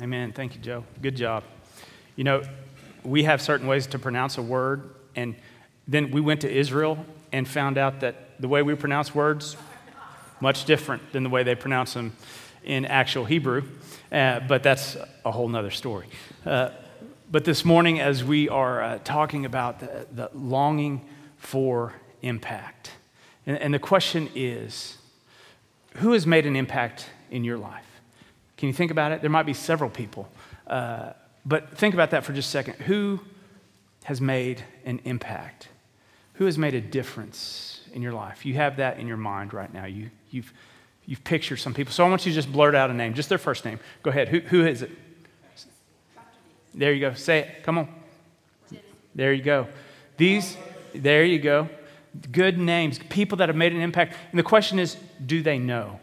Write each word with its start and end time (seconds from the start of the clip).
Amen. 0.00 0.30
Thank 0.30 0.54
you, 0.54 0.60
Joe. 0.60 0.84
Good 1.02 1.16
job. 1.16 1.42
You 2.14 2.22
know, 2.22 2.42
we 3.02 3.24
have 3.24 3.42
certain 3.42 3.66
ways 3.66 3.88
to 3.88 3.98
pronounce 3.98 4.38
a 4.38 4.42
word, 4.42 4.94
and 5.16 5.34
then 5.88 6.12
we 6.12 6.20
went 6.20 6.42
to 6.42 6.50
Israel 6.50 7.04
and 7.32 7.48
found 7.48 7.78
out 7.78 7.98
that 8.00 8.40
the 8.40 8.46
way 8.46 8.62
we 8.62 8.76
pronounce 8.76 9.12
words 9.12 9.56
much 10.40 10.66
different 10.66 11.12
than 11.12 11.24
the 11.24 11.28
way 11.28 11.42
they 11.42 11.56
pronounce 11.56 11.94
them 11.94 12.12
in 12.62 12.84
actual 12.84 13.24
Hebrew. 13.24 13.64
Uh, 14.12 14.38
but 14.38 14.62
that's 14.62 14.96
a 15.24 15.32
whole 15.32 15.48
nother 15.48 15.72
story. 15.72 16.06
Uh, 16.46 16.70
but 17.28 17.44
this 17.44 17.64
morning, 17.64 17.98
as 17.98 18.22
we 18.22 18.48
are 18.48 18.80
uh, 18.80 18.98
talking 19.02 19.44
about 19.46 19.80
the, 19.80 20.06
the, 20.12 20.30
longing 20.32 21.04
for 21.38 21.92
impact, 22.22 22.92
and, 23.46 23.58
and 23.58 23.74
the 23.74 23.80
question 23.80 24.30
is 24.36 24.96
who 25.96 26.12
has 26.12 26.24
made 26.24 26.46
an 26.46 26.54
impact 26.54 27.10
in 27.32 27.42
your 27.42 27.58
life? 27.58 27.87
Can 28.58 28.66
you 28.66 28.74
think 28.74 28.90
about 28.90 29.12
it? 29.12 29.20
There 29.22 29.30
might 29.30 29.46
be 29.46 29.54
several 29.54 29.88
people. 29.88 30.28
Uh, 30.66 31.12
but 31.46 31.78
think 31.78 31.94
about 31.94 32.10
that 32.10 32.24
for 32.24 32.32
just 32.32 32.48
a 32.48 32.50
second. 32.50 32.74
Who 32.74 33.20
has 34.04 34.20
made 34.20 34.62
an 34.84 35.00
impact? 35.04 35.68
Who 36.34 36.44
has 36.44 36.58
made 36.58 36.74
a 36.74 36.80
difference 36.80 37.80
in 37.92 38.02
your 38.02 38.12
life? 38.12 38.44
You 38.44 38.54
have 38.54 38.76
that 38.76 38.98
in 38.98 39.06
your 39.06 39.16
mind 39.16 39.54
right 39.54 39.72
now. 39.72 39.86
You, 39.86 40.10
you've, 40.30 40.52
you've 41.06 41.22
pictured 41.24 41.56
some 41.56 41.72
people. 41.72 41.92
So 41.92 42.04
I 42.04 42.08
want 42.08 42.26
you 42.26 42.32
to 42.32 42.34
just 42.34 42.52
blurt 42.52 42.74
out 42.74 42.90
a 42.90 42.94
name, 42.94 43.14
just 43.14 43.28
their 43.28 43.38
first 43.38 43.64
name. 43.64 43.78
Go 44.02 44.10
ahead. 44.10 44.28
Who, 44.28 44.40
who 44.40 44.66
is 44.66 44.82
it? 44.82 44.90
There 46.74 46.92
you 46.92 47.00
go. 47.00 47.14
Say 47.14 47.38
it. 47.40 47.62
Come 47.62 47.78
on. 47.78 47.88
There 49.14 49.32
you 49.32 49.42
go. 49.42 49.68
These, 50.16 50.56
there 50.94 51.24
you 51.24 51.38
go. 51.38 51.68
Good 52.32 52.58
names, 52.58 52.98
people 53.08 53.38
that 53.38 53.48
have 53.48 53.56
made 53.56 53.72
an 53.72 53.80
impact. 53.80 54.14
And 54.30 54.38
the 54.38 54.44
question 54.44 54.78
is 54.78 54.96
do 55.24 55.42
they 55.42 55.58
know? 55.58 56.00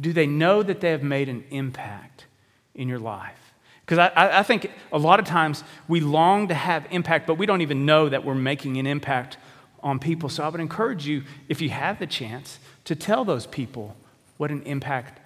Do 0.00 0.12
they 0.12 0.26
know 0.26 0.62
that 0.62 0.80
they 0.80 0.90
have 0.90 1.02
made 1.02 1.28
an 1.28 1.44
impact 1.50 2.26
in 2.74 2.88
your 2.88 2.98
life? 2.98 3.38
Because 3.84 3.98
I, 3.98 4.38
I, 4.38 4.42
think 4.42 4.70
a 4.92 4.98
lot 4.98 5.18
of 5.18 5.26
times 5.26 5.64
we 5.88 6.00
long 6.00 6.48
to 6.48 6.54
have 6.54 6.86
impact, 6.90 7.26
but 7.26 7.34
we 7.34 7.46
don't 7.46 7.60
even 7.60 7.84
know 7.84 8.08
that 8.08 8.24
we're 8.24 8.34
making 8.34 8.78
an 8.78 8.86
impact 8.86 9.36
on 9.82 9.98
people. 9.98 10.28
So 10.28 10.44
I 10.44 10.48
would 10.48 10.60
encourage 10.60 11.06
you, 11.06 11.24
if 11.48 11.60
you 11.60 11.68
have 11.70 11.98
the 11.98 12.06
chance, 12.06 12.58
to 12.84 12.94
tell 12.94 13.24
those 13.24 13.46
people 13.46 13.96
what 14.36 14.50
an 14.50 14.62
impact 14.62 15.20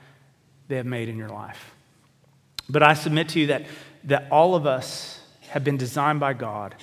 they 0.69 0.77
have 0.77 0.86
made 0.86 1.08
in 1.08 1.17
your 1.17 1.28
life. 1.28 1.75
But 2.69 2.83
I 2.83 2.95
submit 2.95 3.28
to 3.30 3.41
you 3.41 3.47
that, 3.48 3.67
that 4.05 4.27
all 4.30 4.55
of 4.55 4.67
us 4.67 5.20
have 5.51 5.62
been 5.62 5.77
designed 5.77 6.20
by 6.20 6.33
God 6.33 6.75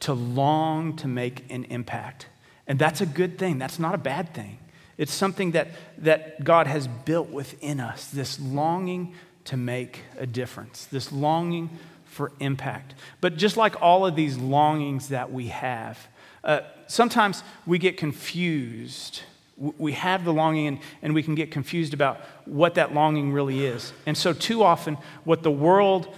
to 0.00 0.14
long 0.14 0.96
to 0.96 1.08
make 1.08 1.44
an 1.50 1.64
impact. 1.64 2.26
And 2.66 2.78
that's 2.78 3.00
a 3.00 3.06
good 3.06 3.38
thing, 3.38 3.58
that's 3.58 3.78
not 3.78 3.94
a 3.94 3.98
bad 3.98 4.32
thing. 4.32 4.58
It's 4.98 5.14
something 5.14 5.52
that, 5.52 5.68
that 5.98 6.44
God 6.44 6.66
has 6.66 6.88
built 6.88 7.30
within 7.30 7.80
us 7.80 8.10
this 8.10 8.38
longing 8.38 9.14
to 9.44 9.56
make 9.56 10.02
a 10.18 10.26
difference, 10.26 10.84
this 10.86 11.12
longing 11.12 11.70
for 12.04 12.32
impact. 12.40 12.94
But 13.20 13.36
just 13.36 13.56
like 13.56 13.80
all 13.80 14.04
of 14.04 14.16
these 14.16 14.36
longings 14.36 15.08
that 15.08 15.32
we 15.32 15.46
have, 15.46 16.08
uh, 16.42 16.60
sometimes 16.88 17.42
we 17.64 17.78
get 17.78 17.96
confused. 17.96 19.22
We 19.56 19.92
have 19.92 20.24
the 20.24 20.32
longing 20.32 20.66
and, 20.66 20.78
and 21.00 21.14
we 21.14 21.22
can 21.22 21.34
get 21.34 21.50
confused 21.50 21.94
about 21.94 22.20
what 22.44 22.74
that 22.74 22.92
longing 22.92 23.32
really 23.32 23.64
is. 23.64 23.92
And 24.04 24.16
so, 24.16 24.32
too 24.32 24.62
often, 24.62 24.98
what 25.24 25.42
the 25.42 25.50
world 25.50 26.14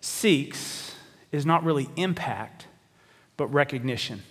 seeks 0.00 0.94
is 1.32 1.46
not 1.46 1.64
really 1.64 1.88
impact, 1.96 2.66
but 3.36 3.46
recognition. 3.48 4.22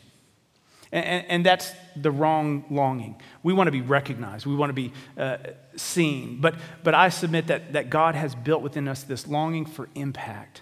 And, 0.92 1.06
and, 1.06 1.26
and, 1.28 1.46
that's 1.46 1.72
the 2.02 2.12
wrong 2.12 2.66
longing. 2.70 3.16
We 3.44 3.54
want 3.54 3.68
to 3.68 3.72
be 3.72 3.82
recognized, 3.82 4.46
we 4.46 4.56
want 4.56 4.70
to 4.70 4.74
be 4.74 4.94
uh, 5.18 5.38
seen. 5.76 6.40
But, 6.42 6.56
but 6.84 6.94
I 6.94 7.10
submit 7.10 7.48
that, 7.48 7.74
that 7.74 7.90
God 7.90 8.16
has 8.16 8.36
built 8.36 8.62
within 8.62 8.88
us 8.88 9.04
this 9.04 9.28
longing 9.28 9.66
for 9.66 9.90
impact, 9.96 10.62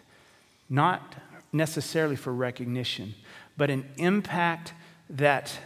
not 0.70 1.16
necessarily 1.52 2.16
for 2.16 2.34
recognition, 2.34 3.16
but 3.56 3.70
an 3.70 3.86
impact 3.98 4.74
that, 5.10 5.58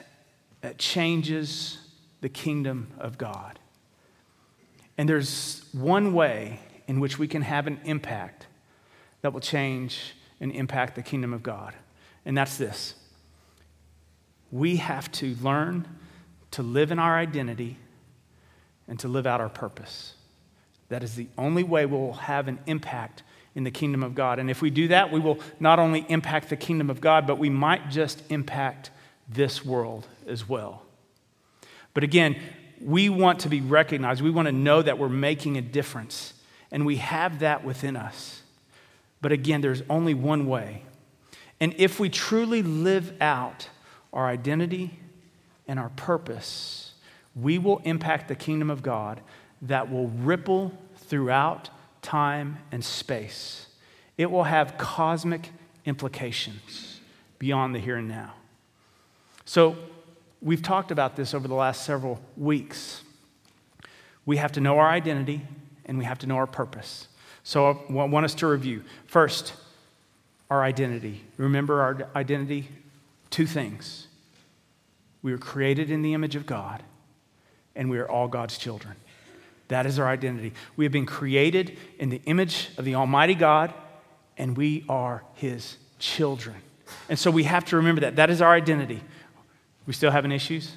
changes 0.78 1.80
the 2.22 2.30
kingdom 2.30 2.88
of 3.00 3.18
God. 3.18 3.58
And 4.96 5.10
there's 5.10 5.66
one 5.72 6.14
way 6.14 6.60
in 6.86 7.00
which 7.00 7.18
we 7.18 7.28
can 7.28 7.42
have 7.42 7.66
an 7.66 7.80
impact 7.84 8.46
that 9.24 9.34
will 9.34 9.40
change 9.40 10.14
and 10.40 10.52
impact 10.52 10.94
the 10.94 11.02
kingdom 11.02 11.34
of 11.34 11.42
God, 11.42 11.74
and 12.26 12.38
that's 12.38 12.58
this 12.58 12.94
we 14.52 14.78
have 14.78 15.12
to 15.14 15.36
learn 15.36 15.88
to 16.52 16.64
live 16.64 16.92
in 16.92 17.00
our 17.00 17.18
identity 17.18 17.78
and 18.88 19.00
to 19.00 19.08
live 19.08 19.26
out 19.26 19.40
our 19.40 19.50
purpose. 19.50 20.14
That 20.90 21.04
is 21.04 21.16
the 21.16 21.28
only 21.38 21.64
way 21.64 21.86
we 21.86 21.98
will 21.98 22.14
have 22.14 22.48
an 22.48 22.60
impact 22.66 23.24
in 23.56 23.64
the 23.64 23.72
kingdom 23.72 24.04
of 24.04 24.16
God. 24.16 24.40
And 24.40 24.50
if 24.50 24.62
we 24.62 24.70
do 24.70 24.90
that, 24.90 25.12
we 25.12 25.20
will 25.20 25.40
not 25.60 25.80
only 25.80 26.06
impact 26.10 26.50
the 26.50 26.58
kingdom 26.58 26.90
of 26.90 27.00
God, 27.02 27.26
but 27.26 27.38
we 27.38 27.50
might 27.50 27.90
just 27.90 28.22
impact 28.30 28.92
this 29.30 29.66
world 29.66 30.08
as 30.28 30.48
well. 30.48 30.84
But 31.94 32.04
again, 32.04 32.38
we 32.82 33.10
want 33.10 33.40
to 33.42 33.50
be 33.50 33.62
recognized. 33.62 34.22
We 34.22 34.32
want 34.32 34.48
to 34.48 34.52
know 34.54 34.82
that 34.82 34.98
we're 34.98 35.10
making 35.10 35.58
a 35.58 35.62
difference. 35.62 36.34
And 36.72 36.86
we 36.86 36.98
have 36.98 37.40
that 37.40 37.64
within 37.64 37.96
us. 37.96 38.42
But 39.22 39.32
again, 39.32 39.62
there's 39.62 39.84
only 39.90 40.14
one 40.14 40.48
way. 40.48 40.84
And 41.60 41.76
if 41.78 42.00
we 42.00 42.10
truly 42.10 42.64
live 42.64 43.14
out 43.22 43.70
our 44.14 44.28
identity, 44.28 45.00
and 45.68 45.80
our 45.80 45.90
purpose, 45.90 46.94
we 47.36 47.58
will 47.58 47.78
impact 47.86 48.28
the 48.28 48.36
kingdom 48.36 48.70
of 48.70 48.84
God 48.84 49.22
that 49.62 49.90
will 49.92 50.08
ripple 50.08 50.74
throughout 50.98 51.70
time 52.02 52.58
and 52.72 52.84
space. 52.84 53.68
It 54.18 54.30
will 54.30 54.44
have 54.44 54.78
cosmic 54.78 55.50
implications 55.86 57.00
beyond 57.40 57.74
the 57.74 57.80
here 57.80 57.98
and 57.98 58.08
now. 58.08 58.34
So, 59.46 59.78
we've 60.42 60.62
talked 60.62 60.92
about 60.92 61.16
this 61.16 61.34
over 61.34 61.48
the 61.48 61.54
last 61.54 61.86
several 61.86 62.20
weeks. 62.36 63.04
We 64.26 64.38
have 64.38 64.52
to 64.54 64.62
know 64.62 64.78
our 64.80 64.90
identity 64.90 65.42
and 65.86 65.98
we 65.98 66.06
have 66.06 66.20
to 66.20 66.28
know 66.28 66.36
our 66.36 66.48
purpose. 66.48 67.08
So, 67.44 67.70
I 67.90 67.94
want 67.94 68.26
us 68.26 68.34
to 68.36 68.48
review. 68.48 68.84
First, 69.06 69.54
our 70.50 70.64
identity. 70.64 71.24
Remember 71.38 71.82
our 71.82 72.10
identity? 72.16 72.68
Two 73.32 73.48
things 73.48 74.08
we 75.24 75.32
were 75.32 75.38
created 75.38 75.90
in 75.90 76.04
the 76.04 76.14
image 76.14 76.36
of 76.36 76.46
God, 76.46 76.84
and 77.76 77.90
we 77.90 77.98
are 77.98 78.08
all 78.08 78.28
God's 78.28 78.58
children. 78.58 78.96
That 79.70 79.86
is 79.86 79.98
our 79.98 80.08
identity. 80.08 80.54
We 80.76 80.86
have 80.86 80.92
been 80.92 81.06
created 81.06 81.78
in 81.98 82.10
the 82.10 82.22
image 82.26 82.70
of 82.78 82.86
the 82.86 82.96
Almighty 82.96 83.36
God, 83.36 83.74
and 84.38 84.58
we 84.58 84.84
are 84.90 85.24
His 85.36 85.78
children. 85.98 86.58
And 87.08 87.18
so 87.18 87.32
we 87.32 87.44
have 87.44 87.64
to 87.66 87.78
remember 87.78 88.02
that. 88.02 88.18
That 88.18 88.30
is 88.30 88.42
our 88.42 88.54
identity. 88.54 89.02
We 89.88 89.94
still 89.94 90.12
having 90.12 90.32
issues? 90.32 90.74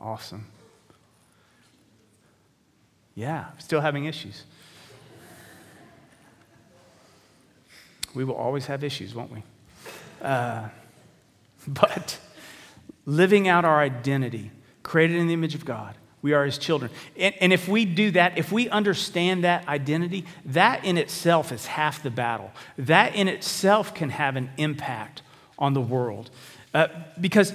Awesome. 0.00 0.46
Yeah, 3.14 3.46
still 3.58 3.80
having 3.80 4.06
issues. 4.06 4.44
We 8.14 8.24
will 8.24 8.34
always 8.34 8.66
have 8.66 8.82
issues, 8.82 9.14
won't 9.14 9.32
we? 9.32 9.42
Uh, 10.22 10.68
but 11.68 12.18
living 13.04 13.48
out 13.48 13.64
our 13.64 13.80
identity, 13.80 14.50
created 14.82 15.16
in 15.16 15.26
the 15.26 15.34
image 15.34 15.54
of 15.54 15.64
God. 15.64 15.96
We 16.22 16.34
are 16.34 16.44
his 16.44 16.56
children. 16.56 16.92
And, 17.16 17.34
and, 17.40 17.52
if 17.52 17.66
we 17.66 17.84
do 17.84 18.12
that, 18.12 18.38
if 18.38 18.52
we 18.52 18.68
understand 18.68 19.42
that 19.42 19.66
identity, 19.66 20.24
that 20.44 20.84
in 20.84 20.96
itself 20.96 21.50
is 21.50 21.66
half 21.66 22.04
the 22.04 22.12
battle. 22.12 22.52
That 22.78 23.16
in 23.16 23.26
itself 23.26 23.92
can 23.92 24.10
have 24.10 24.36
an 24.36 24.50
impact 24.56 25.22
on 25.58 25.74
the 25.74 25.80
world. 25.80 26.30
Uh, 26.72 26.86
because 27.20 27.52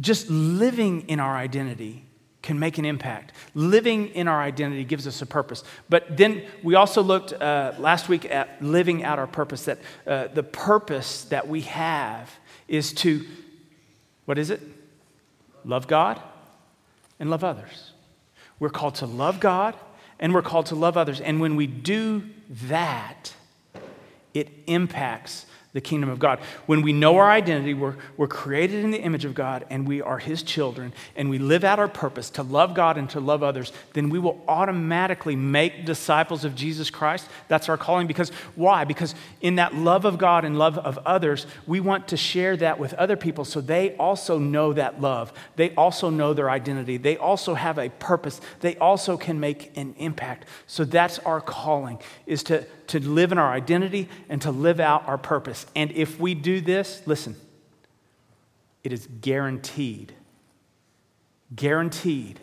just 0.00 0.30
living 0.30 1.02
in 1.02 1.20
our 1.20 1.36
identity 1.36 2.05
can 2.46 2.60
make 2.60 2.78
an 2.78 2.84
impact. 2.84 3.32
Living 3.56 4.06
in 4.10 4.28
our 4.28 4.40
identity 4.40 4.84
gives 4.84 5.04
us 5.04 5.20
a 5.20 5.26
purpose. 5.26 5.64
But 5.88 6.16
then 6.16 6.44
we 6.62 6.76
also 6.76 7.02
looked 7.02 7.32
uh, 7.32 7.72
last 7.76 8.08
week 8.08 8.24
at 8.24 8.62
living 8.62 9.02
out 9.02 9.18
our 9.18 9.26
purpose, 9.26 9.64
that 9.64 9.78
uh, 10.06 10.28
the 10.28 10.44
purpose 10.44 11.24
that 11.24 11.48
we 11.48 11.62
have 11.62 12.32
is 12.68 12.92
to 12.94 13.26
what 14.26 14.38
is 14.38 14.50
it? 14.50 14.60
Love 15.64 15.88
God 15.88 16.20
and 17.18 17.30
love 17.30 17.42
others. 17.42 17.92
We're 18.60 18.70
called 18.70 18.94
to 18.96 19.06
love 19.06 19.40
God 19.40 19.74
and 20.20 20.32
we're 20.32 20.42
called 20.42 20.66
to 20.66 20.76
love 20.76 20.96
others. 20.96 21.20
And 21.20 21.40
when 21.40 21.56
we 21.56 21.66
do 21.66 22.22
that, 22.68 23.34
it 24.34 24.50
impacts 24.68 25.46
the 25.76 25.80
kingdom 25.82 26.08
of 26.08 26.18
God. 26.18 26.38
When 26.64 26.80
we 26.80 26.94
know 26.94 27.18
our 27.18 27.30
identity, 27.30 27.74
we're, 27.74 27.96
we're 28.16 28.28
created 28.28 28.82
in 28.82 28.90
the 28.90 29.02
image 29.02 29.26
of 29.26 29.34
God 29.34 29.66
and 29.68 29.86
we 29.86 30.00
are 30.00 30.16
His 30.16 30.42
children, 30.42 30.94
and 31.14 31.28
we 31.28 31.38
live 31.38 31.64
out 31.64 31.78
our 31.78 31.86
purpose 31.86 32.30
to 32.30 32.42
love 32.42 32.72
God 32.72 32.96
and 32.96 33.10
to 33.10 33.20
love 33.20 33.42
others, 33.42 33.74
then 33.92 34.08
we 34.08 34.18
will 34.18 34.42
automatically 34.48 35.36
make 35.36 35.84
disciples 35.84 36.46
of 36.46 36.54
Jesus 36.54 36.88
Christ. 36.88 37.28
That's 37.48 37.68
our 37.68 37.76
calling. 37.76 38.06
Because 38.06 38.30
why? 38.54 38.84
Because 38.84 39.14
in 39.42 39.56
that 39.56 39.74
love 39.74 40.06
of 40.06 40.16
God 40.16 40.46
and 40.46 40.58
love 40.58 40.78
of 40.78 40.98
others, 41.04 41.46
we 41.66 41.78
want 41.78 42.08
to 42.08 42.16
share 42.16 42.56
that 42.56 42.78
with 42.78 42.94
other 42.94 43.16
people 43.16 43.44
so 43.44 43.60
they 43.60 43.94
also 43.96 44.38
know 44.38 44.72
that 44.72 45.02
love. 45.02 45.30
They 45.56 45.74
also 45.74 46.08
know 46.08 46.32
their 46.32 46.48
identity. 46.48 46.96
They 46.96 47.18
also 47.18 47.52
have 47.52 47.78
a 47.78 47.90
purpose. 47.90 48.40
They 48.60 48.76
also 48.76 49.18
can 49.18 49.38
make 49.40 49.76
an 49.76 49.94
impact. 49.98 50.46
So 50.66 50.84
that's 50.84 51.18
our 51.18 51.42
calling, 51.42 51.98
is 52.24 52.42
to 52.44 52.66
to 52.88 53.00
live 53.00 53.32
in 53.32 53.38
our 53.38 53.52
identity 53.52 54.08
and 54.28 54.40
to 54.42 54.50
live 54.50 54.80
out 54.80 55.06
our 55.08 55.18
purpose. 55.18 55.66
And 55.74 55.90
if 55.92 56.18
we 56.18 56.34
do 56.34 56.60
this, 56.60 57.02
listen, 57.06 57.36
it 58.84 58.92
is 58.92 59.08
guaranteed, 59.20 60.12
guaranteed 61.54 62.40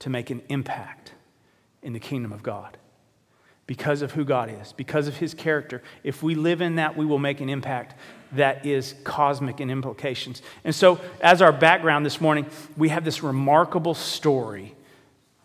to 0.00 0.10
make 0.10 0.30
an 0.30 0.42
impact 0.48 1.12
in 1.82 1.92
the 1.92 2.00
kingdom 2.00 2.32
of 2.32 2.42
God 2.42 2.76
because 3.66 4.02
of 4.02 4.12
who 4.12 4.24
God 4.24 4.50
is, 4.62 4.72
because 4.72 5.08
of 5.08 5.16
his 5.16 5.34
character. 5.34 5.82
If 6.04 6.22
we 6.22 6.34
live 6.34 6.60
in 6.60 6.76
that, 6.76 6.96
we 6.96 7.04
will 7.04 7.18
make 7.18 7.40
an 7.40 7.48
impact 7.48 7.94
that 8.32 8.64
is 8.64 8.94
cosmic 9.02 9.60
in 9.60 9.70
implications. 9.70 10.42
And 10.64 10.74
so, 10.74 11.00
as 11.20 11.42
our 11.42 11.52
background 11.52 12.06
this 12.06 12.20
morning, 12.20 12.46
we 12.76 12.90
have 12.90 13.04
this 13.04 13.22
remarkable 13.22 13.94
story 13.94 14.74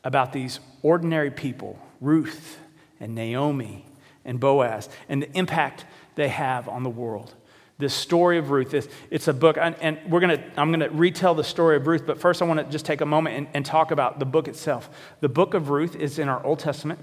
about 0.04 0.34
these 0.34 0.60
ordinary 0.82 1.32
people 1.32 1.80
Ruth 2.00 2.60
and 3.00 3.16
Naomi 3.16 3.86
and 4.26 4.40
Boaz 4.40 4.90
and 5.10 5.24
the 5.24 5.38
impact 5.38 5.86
they 6.16 6.30
have 6.30 6.68
on 6.68 6.84
the 6.84 6.90
world. 6.90 7.34
This 7.78 7.94
story 7.96 8.38
of 8.38 8.52
Ruth, 8.52 8.76
is, 8.76 8.88
it's 9.10 9.28
a 9.28 9.34
book, 9.34 9.58
and, 9.60 9.98
we're 10.08 10.20
gonna, 10.20 10.44
I'm 10.56 10.72
going 10.72 10.82
to 10.82 10.96
retell 10.96 11.34
the 11.34 11.44
story 11.44 11.78
of 11.78 11.88
Ruth, 11.88 12.06
but 12.06 12.20
first 12.20 12.42
I 12.42 12.46
want 12.46 12.60
to 12.60 12.66
just 12.72 12.86
take 12.86 13.02
a 13.02 13.08
moment 13.08 13.38
and, 13.38 13.48
and 13.56 13.66
talk 13.66 13.90
about 13.90 14.20
the 14.20 14.26
book 14.26 14.48
itself. 14.48 14.90
The 15.20 15.30
book 15.30 15.56
of 15.56 15.70
Ruth 15.70 15.96
is 15.96 16.20
in 16.20 16.30
our 16.30 16.46
Old 16.46 16.60
Testament. 16.60 17.00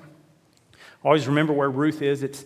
Always 1.02 1.26
remember 1.26 1.52
where 1.52 1.68
Ruth 1.68 2.00
is. 2.00 2.22
It's, 2.22 2.44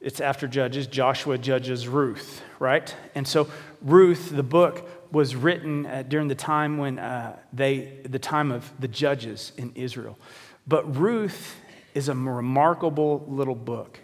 it's 0.00 0.20
after 0.20 0.48
Judges. 0.48 0.88
Joshua 0.88 1.38
judges 1.38 1.86
Ruth, 1.86 2.42
right? 2.58 2.92
And 3.14 3.26
so 3.26 3.48
Ruth, 3.82 4.30
the 4.30 4.42
book, 4.42 4.88
was 5.12 5.36
written 5.36 5.86
uh, 5.86 6.02
during 6.08 6.28
the 6.28 6.34
time 6.34 6.78
when 6.78 6.98
uh, 6.98 7.36
they, 7.52 7.98
the 8.04 8.18
time 8.18 8.50
of 8.50 8.70
the 8.80 8.88
judges 8.88 9.52
in 9.56 9.72
Israel. 9.74 10.18
But 10.66 10.96
Ruth 10.96 11.56
is 11.94 12.08
a 12.08 12.14
remarkable 12.14 13.24
little 13.28 13.54
book. 13.54 13.98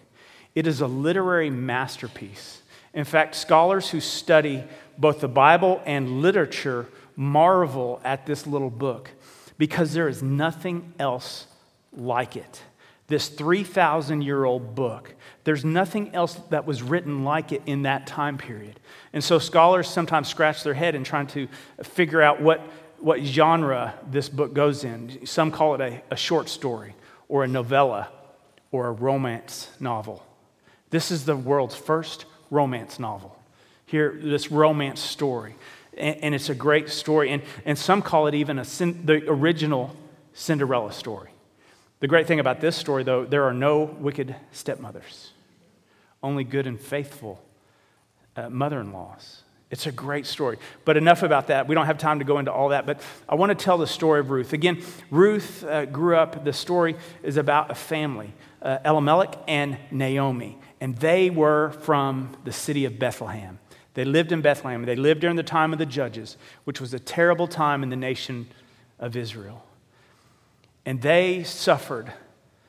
It 0.55 0.67
is 0.67 0.81
a 0.81 0.87
literary 0.87 1.49
masterpiece. 1.49 2.61
In 2.93 3.03
fact, 3.03 3.35
scholars 3.35 3.89
who 3.89 3.99
study 3.99 4.63
both 4.97 5.19
the 5.19 5.27
Bible 5.27 5.81
and 5.85 6.21
literature 6.21 6.87
marvel 7.15 8.01
at 8.03 8.25
this 8.25 8.47
little 8.47 8.69
book 8.69 9.11
because 9.57 9.93
there 9.93 10.07
is 10.07 10.23
nothing 10.23 10.93
else 10.99 11.47
like 11.95 12.35
it. 12.35 12.63
This 13.07 13.29
3,000 13.29 14.21
year 14.21 14.43
old 14.45 14.75
book, 14.75 15.13
there's 15.43 15.63
nothing 15.63 16.13
else 16.13 16.33
that 16.49 16.65
was 16.65 16.83
written 16.83 17.23
like 17.23 17.51
it 17.51 17.61
in 17.65 17.83
that 17.83 18.05
time 18.05 18.37
period. 18.37 18.79
And 19.13 19.23
so 19.23 19.39
scholars 19.39 19.87
sometimes 19.87 20.27
scratch 20.27 20.63
their 20.63 20.73
head 20.73 20.93
in 20.93 21.03
trying 21.03 21.27
to 21.27 21.47
figure 21.83 22.21
out 22.21 22.41
what, 22.41 22.61
what 22.99 23.21
genre 23.21 23.93
this 24.09 24.27
book 24.27 24.53
goes 24.53 24.83
in. 24.83 25.25
Some 25.25 25.51
call 25.51 25.75
it 25.75 25.81
a, 25.81 26.01
a 26.11 26.17
short 26.17 26.49
story 26.49 26.95
or 27.29 27.43
a 27.43 27.47
novella 27.47 28.09
or 28.71 28.87
a 28.87 28.91
romance 28.91 29.69
novel. 29.79 30.25
This 30.89 31.11
is 31.11 31.25
the 31.25 31.35
world's 31.35 31.75
first 31.75 32.25
romance 32.49 32.99
novel. 32.99 33.37
Here, 33.85 34.17
this 34.21 34.51
romance 34.51 34.99
story. 34.99 35.55
And, 35.97 36.17
and 36.23 36.35
it's 36.35 36.49
a 36.49 36.55
great 36.55 36.89
story. 36.89 37.31
And, 37.31 37.43
and 37.65 37.77
some 37.77 38.01
call 38.01 38.27
it 38.27 38.35
even 38.35 38.59
a, 38.59 38.63
the 38.63 39.23
original 39.27 39.95
Cinderella 40.33 40.91
story. 40.91 41.31
The 41.99 42.07
great 42.07 42.27
thing 42.27 42.39
about 42.39 42.61
this 42.61 42.75
story, 42.75 43.03
though, 43.03 43.25
there 43.25 43.43
are 43.45 43.53
no 43.53 43.83
wicked 43.83 44.35
stepmothers, 44.51 45.31
only 46.21 46.43
good 46.43 46.67
and 46.67 46.79
faithful 46.79 47.43
uh, 48.35 48.49
mother 48.49 48.79
in 48.79 48.93
laws. 48.93 49.41
It's 49.69 49.85
a 49.85 49.91
great 49.91 50.25
story. 50.25 50.57
But 50.85 50.95
enough 50.95 51.23
about 51.23 51.47
that. 51.47 51.67
We 51.67 51.75
don't 51.75 51.87
have 51.87 51.97
time 51.97 52.19
to 52.19 52.25
go 52.25 52.39
into 52.39 52.51
all 52.51 52.69
that. 52.69 52.85
But 52.85 53.01
I 53.27 53.35
want 53.35 53.57
to 53.57 53.65
tell 53.65 53.77
the 53.77 53.87
story 53.87 54.21
of 54.21 54.29
Ruth. 54.29 54.53
Again, 54.53 54.81
Ruth 55.11 55.63
uh, 55.63 55.85
grew 55.85 56.15
up, 56.15 56.45
the 56.45 56.53
story 56.53 56.95
is 57.21 57.37
about 57.37 57.69
a 57.69 57.75
family 57.75 58.33
uh, 58.61 58.79
Elimelech 58.85 59.35
and 59.47 59.77
Naomi. 59.91 60.57
And 60.79 60.95
they 60.97 61.29
were 61.29 61.71
from 61.81 62.35
the 62.43 62.51
city 62.51 62.85
of 62.85 62.99
Bethlehem. 62.99 63.59
They 63.93 64.05
lived 64.05 64.31
in 64.31 64.41
Bethlehem. 64.41 64.85
They 64.85 64.95
lived 64.95 65.21
during 65.21 65.35
the 65.35 65.43
time 65.43 65.73
of 65.73 65.79
the 65.79 65.85
judges, 65.85 66.37
which 66.65 66.79
was 66.79 66.93
a 66.93 66.99
terrible 66.99 67.47
time 67.47 67.83
in 67.83 67.89
the 67.89 67.95
nation 67.95 68.47
of 68.99 69.15
Israel. 69.15 69.63
And 70.85 71.01
they 71.01 71.43
suffered 71.43 72.13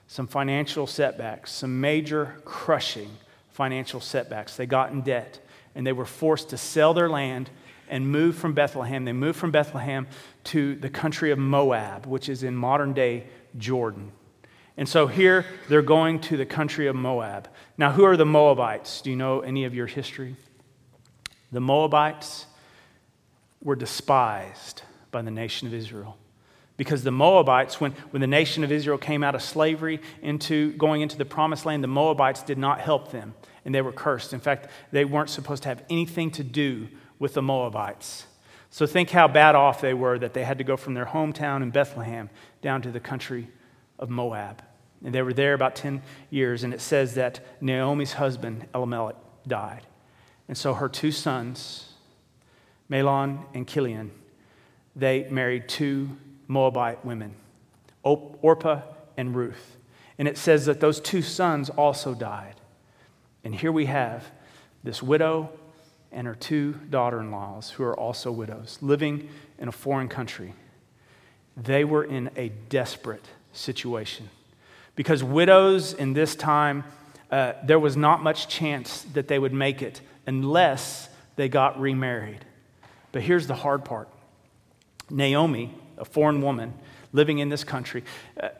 some 0.07 0.27
financial 0.27 0.87
setbacks, 0.87 1.53
some 1.53 1.81
major 1.81 2.41
crushing 2.45 3.11
financial 3.51 4.01
setbacks. 4.01 4.57
They 4.57 4.67
got 4.67 4.91
in 4.91 5.03
debt 5.03 5.41
and 5.79 5.87
they 5.87 5.93
were 5.93 6.05
forced 6.05 6.49
to 6.51 6.57
sell 6.59 6.93
their 6.93 7.09
land 7.09 7.49
and 7.89 8.11
move 8.11 8.35
from 8.35 8.53
Bethlehem. 8.53 9.05
They 9.05 9.13
moved 9.13 9.39
from 9.39 9.53
Bethlehem 9.53 10.09
to 10.45 10.75
the 10.75 10.91
country 10.91 11.31
of 11.31 11.39
Moab, 11.39 12.05
which 12.05 12.29
is 12.29 12.43
in 12.43 12.57
modern 12.57 12.95
day 12.95 13.29
Jordan. 13.57 14.11
And 14.77 14.89
so 14.89 15.07
here 15.07 15.47
they're 15.69 15.81
going 15.81 16.19
to 16.23 16.37
the 16.37 16.45
country 16.45 16.89
of 16.89 16.97
Moab. 16.97 17.49
Now, 17.79 17.93
who 17.93 18.03
are 18.03 18.17
the 18.17 18.27
Moabites? 18.27 19.03
Do 19.03 19.11
you 19.11 19.17
know 19.17 19.39
any 19.41 19.67
of 19.67 19.75
your 19.75 19.87
history? 19.87 20.35
The 21.53 21.61
Moabites 21.61 22.47
were 23.63 23.77
despised 23.77 24.83
by 25.13 25.23
the 25.23 25.31
nation 25.31 25.69
of 25.69 25.75
Israel. 25.75 26.19
Because 26.77 27.05
the 27.05 27.13
Moabites, 27.13 27.81
when, 27.81 27.93
when 28.11 28.21
the 28.21 28.27
nation 28.27 28.65
of 28.65 28.73
Israel 28.73 28.99
came 28.99 29.23
out 29.23 29.37
of 29.37 29.43
slavery 29.43 30.01
into 30.23 30.73
going 30.73 31.03
into 31.03 31.17
the 31.17 31.25
promised 31.25 31.67
land, 31.67 31.85
the 31.85 31.89
Moabites 31.89 32.43
did 32.43 32.59
not 32.59 32.81
help 32.81 33.13
them 33.13 33.35
and 33.69 33.75
they 33.75 33.83
were 33.83 33.93
cursed. 33.93 34.33
In 34.33 34.41
fact, 34.41 34.71
they 34.93 35.05
weren't 35.05 35.29
supposed 35.29 35.65
to 35.65 35.69
have 35.69 35.85
anything 35.91 36.31
to 36.31 36.43
do 36.43 36.89
with 37.19 37.35
the 37.35 37.43
Moabites. 37.43 38.25
So 38.71 38.87
think 38.87 39.11
how 39.11 39.29
bad 39.29 39.55
off 39.55 39.83
they 39.83 39.93
were 39.93 40.19
that 40.19 40.33
they 40.33 40.43
had 40.43 40.57
to 40.57 40.65
go 40.65 40.79
from 40.79 40.95
their 40.95 41.05
hometown 41.05 41.63
in 41.63 41.69
Bethlehem 41.69 42.31
down 42.63 42.81
to 42.81 42.91
the 42.91 42.99
country 42.99 43.47
of 43.99 44.09
Moab. 44.09 44.63
And 45.05 45.15
they 45.15 45.21
were 45.21 45.35
there 45.35 45.53
about 45.53 45.77
10 45.77 46.01
years, 46.31 46.65
and 46.65 46.73
it 46.73 46.81
says 46.81 47.17
that 47.17 47.41
Naomi's 47.61 48.15
husband, 48.15 48.67
Elimelech, 48.75 49.17
died. 49.47 49.87
And 50.49 50.57
so 50.57 50.73
her 50.73 50.89
two 50.89 51.13
sons, 51.13 51.93
Mahlon 52.91 53.45
and 53.53 53.69
Chilion, 53.69 54.13
they 54.97 55.29
married 55.29 55.69
two 55.69 56.17
Moabite 56.47 57.05
women, 57.05 57.35
Orpah 58.03 58.81
and 59.19 59.37
Ruth. 59.37 59.77
And 60.17 60.27
it 60.27 60.39
says 60.39 60.65
that 60.65 60.81
those 60.81 61.01
two 61.01 61.21
sons 61.21 61.69
also 61.69 62.15
died. 62.15 62.55
And 63.49 63.55
here 63.55 63.73
we 63.73 63.87
have 63.87 64.31
this 64.85 65.03
widow 65.03 65.49
and 66.13 66.27
her 66.27 66.35
two 66.35 66.75
daughter 66.91 67.19
in 67.19 67.31
laws, 67.31 67.71
who 67.71 67.83
are 67.83 67.99
also 67.99 68.31
widows, 68.31 68.77
living 68.83 69.31
in 69.59 69.69
a 69.69 69.73
foreign 69.73 70.09
country. 70.09 70.53
They 71.57 71.83
were 71.83 72.05
in 72.05 72.29
a 72.37 72.51
desperate 72.69 73.25
situation 73.55 74.29
because 74.97 75.25
widows 75.25 75.95
in 75.95 76.13
this 76.13 76.37
time, 76.37 76.85
uh, 77.31 77.55
there 77.65 77.79
was 77.79 77.97
not 77.97 78.23
much 78.23 78.49
chance 78.49 79.07
that 79.15 79.29
they 79.29 79.39
would 79.39 79.55
make 79.55 79.81
it 79.81 80.03
unless 80.27 81.09
they 81.37 81.49
got 81.49 81.81
remarried. 81.81 82.45
But 83.13 83.23
here's 83.23 83.47
the 83.47 83.55
hard 83.55 83.83
part 83.83 84.11
Naomi, 85.09 85.75
a 85.97 86.05
foreign 86.05 86.43
woman 86.43 86.75
living 87.15 87.39
in 87.39 87.49
this 87.49 87.65
country 87.65 88.05
uh, 88.43 88.51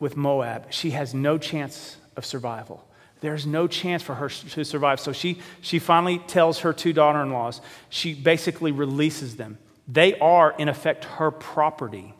with 0.00 0.16
Moab, 0.16 0.72
she 0.72 0.90
has 0.90 1.14
no 1.14 1.38
chance 1.38 1.96
of 2.16 2.26
survival. 2.26 2.84
There's 3.24 3.46
no 3.46 3.66
chance 3.66 4.02
for 4.02 4.16
her 4.16 4.28
to 4.28 4.64
survive. 4.66 5.00
So 5.00 5.12
she, 5.12 5.38
she 5.62 5.78
finally 5.78 6.18
tells 6.18 6.58
her 6.58 6.74
two 6.74 6.92
daughter 6.92 7.22
in 7.22 7.32
laws, 7.32 7.62
she 7.88 8.12
basically 8.12 8.70
releases 8.70 9.36
them. 9.36 9.56
They 9.88 10.18
are, 10.18 10.54
in 10.58 10.68
effect, 10.68 11.04
her 11.04 11.30
property. 11.30 12.12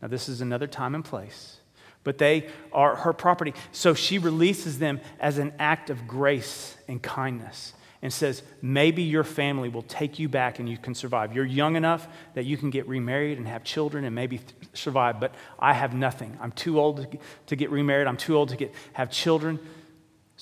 Now, 0.00 0.08
this 0.08 0.28
is 0.28 0.40
another 0.40 0.66
time 0.66 0.96
and 0.96 1.04
place, 1.04 1.58
but 2.02 2.18
they 2.18 2.48
are 2.72 2.96
her 2.96 3.12
property. 3.12 3.54
So 3.70 3.94
she 3.94 4.18
releases 4.18 4.80
them 4.80 5.00
as 5.20 5.38
an 5.38 5.52
act 5.60 5.90
of 5.90 6.08
grace 6.08 6.76
and 6.88 7.00
kindness 7.00 7.72
and 8.02 8.12
says, 8.12 8.42
maybe 8.60 9.04
your 9.04 9.22
family 9.22 9.68
will 9.68 9.82
take 9.82 10.18
you 10.18 10.28
back 10.28 10.58
and 10.58 10.68
you 10.68 10.76
can 10.76 10.96
survive. 10.96 11.36
You're 11.36 11.44
young 11.44 11.76
enough 11.76 12.08
that 12.34 12.46
you 12.46 12.56
can 12.56 12.70
get 12.70 12.88
remarried 12.88 13.38
and 13.38 13.46
have 13.46 13.62
children 13.62 14.04
and 14.04 14.12
maybe 14.12 14.38
th- 14.38 14.50
survive, 14.72 15.20
but 15.20 15.36
I 15.56 15.72
have 15.72 15.94
nothing. 15.94 16.36
I'm 16.40 16.50
too 16.50 16.80
old 16.80 17.16
to 17.46 17.54
get 17.54 17.70
remarried. 17.70 18.08
I'm 18.08 18.16
too 18.16 18.36
old 18.36 18.48
to 18.48 18.56
get, 18.56 18.74
have 18.94 19.08
children. 19.08 19.60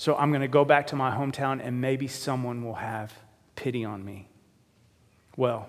So 0.01 0.17
I'm 0.17 0.31
going 0.31 0.41
to 0.41 0.49
go 0.49 0.65
back 0.65 0.87
to 0.87 0.97
my 0.97 1.11
hometown 1.11 1.61
and 1.63 1.79
maybe 1.79 2.09
someone 2.09 2.65
will 2.65 2.77
have 2.77 3.13
pity 3.55 3.85
on 3.85 4.03
me. 4.03 4.31
Well, 5.37 5.69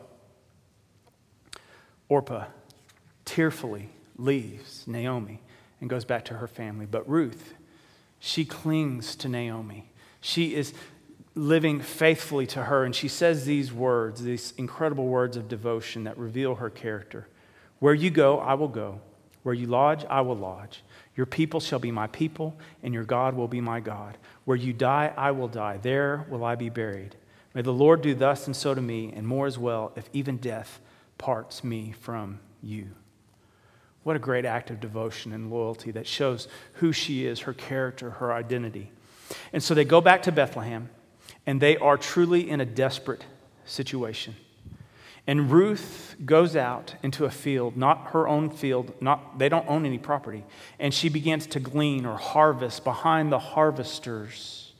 Orpah 2.07 2.45
tearfully 3.25 3.89
leaves 4.15 4.87
Naomi 4.87 5.41
and 5.81 5.89
goes 5.89 6.05
back 6.05 6.23
to 6.25 6.35
her 6.35 6.47
family. 6.47 6.85
But 6.85 7.09
Ruth, 7.09 7.55
she 8.19 8.45
clings 8.45 9.17
to 9.17 9.27
Naomi. 9.27 9.91
She 10.21 10.55
is 10.55 10.73
living 11.35 11.81
faithfully 11.81 12.47
to 12.47 12.63
her. 12.63 12.85
And 12.85 12.95
she 12.95 13.09
says 13.09 13.43
these 13.43 13.73
words, 13.73 14.23
these 14.23 14.53
incredible 14.57 15.07
words 15.07 15.35
of 15.35 15.49
devotion 15.49 16.05
that 16.05 16.17
reveal 16.17 16.55
her 16.55 16.69
character 16.69 17.27
Where 17.79 17.93
you 17.93 18.09
go, 18.09 18.39
I 18.39 18.53
will 18.53 18.69
go. 18.69 19.01
Where 19.43 19.53
you 19.53 19.67
lodge, 19.67 20.05
I 20.09 20.21
will 20.21 20.37
lodge. 20.37 20.83
Your 21.15 21.25
people 21.25 21.59
shall 21.59 21.79
be 21.79 21.91
my 21.91 22.07
people, 22.07 22.57
and 22.83 22.93
your 22.93 23.03
God 23.03 23.35
will 23.35 23.47
be 23.47 23.61
my 23.61 23.79
God. 23.79 24.17
Where 24.45 24.57
you 24.57 24.73
die, 24.73 25.13
I 25.17 25.31
will 25.31 25.47
die. 25.47 25.77
There 25.77 26.25
will 26.29 26.43
I 26.43 26.55
be 26.55 26.69
buried. 26.69 27.15
May 27.53 27.61
the 27.61 27.73
Lord 27.73 28.01
do 28.01 28.15
thus 28.15 28.47
and 28.47 28.55
so 28.55 28.73
to 28.73 28.81
me, 28.81 29.11
and 29.15 29.27
more 29.27 29.45
as 29.45 29.57
well, 29.57 29.91
if 29.95 30.09
even 30.13 30.37
death 30.37 30.79
parts 31.17 31.63
me 31.63 31.91
from 31.91 32.39
you. 32.63 32.87
What 34.03 34.15
a 34.15 34.19
great 34.19 34.45
act 34.45 34.71
of 34.71 34.79
devotion 34.79 35.33
and 35.33 35.51
loyalty 35.51 35.91
that 35.91 36.07
shows 36.07 36.47
who 36.73 36.91
she 36.91 37.25
is, 37.25 37.41
her 37.41 37.53
character, 37.53 38.11
her 38.11 38.33
identity. 38.33 38.91
And 39.53 39.61
so 39.61 39.73
they 39.73 39.85
go 39.85 40.01
back 40.01 40.23
to 40.23 40.31
Bethlehem, 40.31 40.89
and 41.45 41.61
they 41.61 41.77
are 41.77 41.97
truly 41.97 42.49
in 42.49 42.61
a 42.61 42.65
desperate 42.65 43.25
situation. 43.65 44.35
And 45.27 45.51
Ruth 45.51 46.15
goes 46.25 46.55
out 46.55 46.95
into 47.03 47.25
a 47.25 47.29
field, 47.29 47.77
not 47.77 48.07
her 48.07 48.27
own 48.27 48.49
field, 48.49 48.93
not, 49.01 49.37
they 49.37 49.49
don't 49.49 49.67
own 49.67 49.85
any 49.85 49.99
property, 49.99 50.43
and 50.79 50.93
she 50.93 51.09
begins 51.09 51.45
to 51.47 51.59
glean 51.59 52.05
or 52.05 52.17
harvest 52.17 52.83
behind 52.83 53.31
the 53.31 53.39
harvesters 53.39 54.73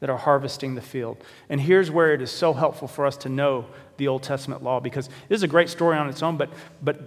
that 0.00 0.10
are 0.10 0.18
harvesting 0.18 0.74
the 0.74 0.82
field. 0.82 1.22
And 1.48 1.60
here's 1.60 1.90
where 1.90 2.12
it 2.12 2.20
is 2.20 2.30
so 2.30 2.52
helpful 2.52 2.88
for 2.88 3.06
us 3.06 3.16
to 3.18 3.28
know 3.28 3.66
the 3.96 4.08
Old 4.08 4.22
Testament 4.22 4.62
law 4.62 4.80
because 4.80 5.08
this 5.28 5.36
is 5.36 5.42
a 5.42 5.48
great 5.48 5.68
story 5.68 5.96
on 5.96 6.08
its 6.08 6.22
own, 6.22 6.36
but, 6.36 6.50
but 6.82 7.00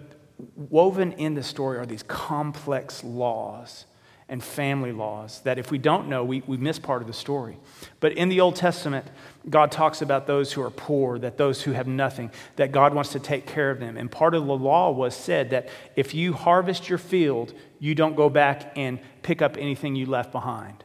woven 0.55 1.11
in 1.13 1.35
the 1.35 1.43
story 1.43 1.77
are 1.77 1.85
these 1.85 2.03
complex 2.03 3.03
laws 3.03 3.85
and 4.29 4.43
family 4.43 4.91
laws 4.91 5.41
that 5.41 5.57
if 5.57 5.71
we 5.71 5.77
don't 5.77 6.07
know, 6.07 6.23
we, 6.23 6.43
we 6.45 6.55
miss 6.55 6.77
part 6.79 7.01
of 7.01 7.07
the 7.07 7.13
story. 7.13 7.57
But 7.99 8.13
in 8.13 8.29
the 8.29 8.41
Old 8.41 8.55
Testament, 8.55 9.05
God 9.49 9.71
talks 9.71 10.01
about 10.01 10.27
those 10.27 10.53
who 10.53 10.61
are 10.61 10.69
poor, 10.69 11.17
that 11.19 11.37
those 11.37 11.63
who 11.63 11.71
have 11.71 11.87
nothing, 11.87 12.31
that 12.55 12.71
God 12.71 12.93
wants 12.93 13.11
to 13.13 13.19
take 13.19 13.47
care 13.47 13.71
of 13.71 13.79
them. 13.79 13.97
And 13.97 14.11
part 14.11 14.35
of 14.35 14.45
the 14.45 14.55
law 14.55 14.91
was 14.91 15.15
said 15.15 15.49
that 15.49 15.69
if 15.95 16.13
you 16.13 16.33
harvest 16.33 16.87
your 16.87 16.99
field, 16.99 17.53
you 17.79 17.95
don't 17.95 18.15
go 18.15 18.29
back 18.29 18.71
and 18.75 18.99
pick 19.23 19.41
up 19.41 19.57
anything 19.57 19.95
you 19.95 20.05
left 20.05 20.31
behind. 20.31 20.83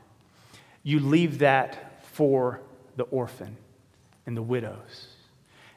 You 0.82 1.00
leave 1.00 1.40
that 1.40 2.04
for 2.06 2.60
the 2.96 3.04
orphan 3.04 3.56
and 4.26 4.36
the 4.36 4.42
widows. 4.42 5.08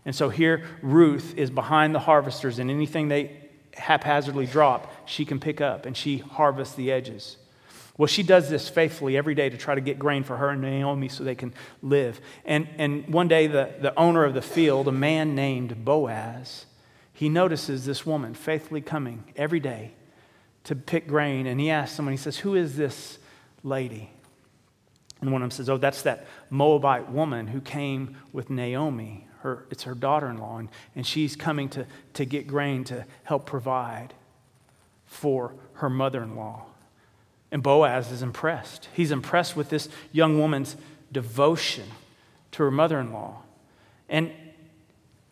And 0.05 0.15
so 0.15 0.29
here, 0.29 0.63
Ruth 0.81 1.33
is 1.35 1.49
behind 1.49 1.93
the 1.93 1.99
harvesters, 1.99 2.59
and 2.59 2.71
anything 2.71 3.09
they 3.09 3.49
haphazardly 3.73 4.45
drop, 4.45 4.91
she 5.05 5.25
can 5.25 5.39
pick 5.39 5.59
up, 5.59 5.85
and 5.85 5.97
she 5.97 6.19
harvests 6.19 6.75
the 6.75 6.91
edges. 6.91 7.37
Well, 7.97 8.07
she 8.07 8.21
does 8.21 8.49
this 8.49 8.69
faithfully 8.69 9.17
every 9.17 9.33
day 9.33 9.49
to 9.49 9.57
try 9.57 9.73
to 9.73 9.81
get 9.81 9.97
grain 9.97 10.23
for 10.23 10.37
her 10.37 10.49
and 10.49 10.61
Naomi 10.61 11.09
so 11.09 11.23
they 11.23 11.35
can 11.35 11.53
live. 11.81 12.21
And, 12.45 12.67
and 12.77 13.07
one 13.11 13.27
day, 13.27 13.47
the, 13.47 13.73
the 13.79 13.97
owner 13.97 14.23
of 14.23 14.35
the 14.35 14.41
field, 14.41 14.87
a 14.87 14.91
man 14.91 15.33
named 15.33 15.83
Boaz, 15.83 16.67
he 17.11 17.27
notices 17.27 17.85
this 17.85 18.05
woman 18.05 18.35
faithfully 18.35 18.81
coming 18.81 19.23
every 19.35 19.59
day 19.59 19.93
to 20.65 20.75
pick 20.75 21.07
grain. 21.07 21.47
And 21.47 21.59
he 21.59 21.71
asks 21.71 21.95
someone, 21.95 22.13
he 22.13 22.17
says, 22.17 22.37
Who 22.37 22.53
is 22.53 22.77
this 22.77 23.17
lady? 23.63 24.11
And 25.19 25.31
one 25.31 25.41
of 25.41 25.49
them 25.49 25.51
says, 25.51 25.67
Oh, 25.67 25.77
that's 25.77 26.03
that 26.03 26.27
Moabite 26.51 27.09
woman 27.09 27.47
who 27.47 27.61
came 27.61 28.15
with 28.31 28.51
Naomi. 28.51 29.27
Her, 29.39 29.65
it's 29.71 29.83
her 29.83 29.95
daughter 29.95 30.29
in 30.29 30.37
law, 30.37 30.57
and, 30.57 30.69
and 30.95 31.05
she's 31.05 31.35
coming 31.35 31.69
to, 31.69 31.85
to 32.13 32.25
get 32.25 32.47
grain 32.47 32.83
to 32.85 33.05
help 33.23 33.45
provide 33.45 34.13
for 35.05 35.55
her 35.73 35.89
mother 35.89 36.21
in 36.21 36.35
law. 36.35 36.65
And 37.51 37.63
Boaz 37.63 38.11
is 38.11 38.21
impressed. 38.21 38.89
He's 38.93 39.11
impressed 39.11 39.55
with 39.55 39.69
this 39.69 39.87
young 40.11 40.39
woman's 40.39 40.75
devotion 41.11 41.85
to 42.51 42.63
her 42.63 42.71
mother 42.71 42.99
in 42.99 43.13
law. 43.13 43.41
And 44.09 44.31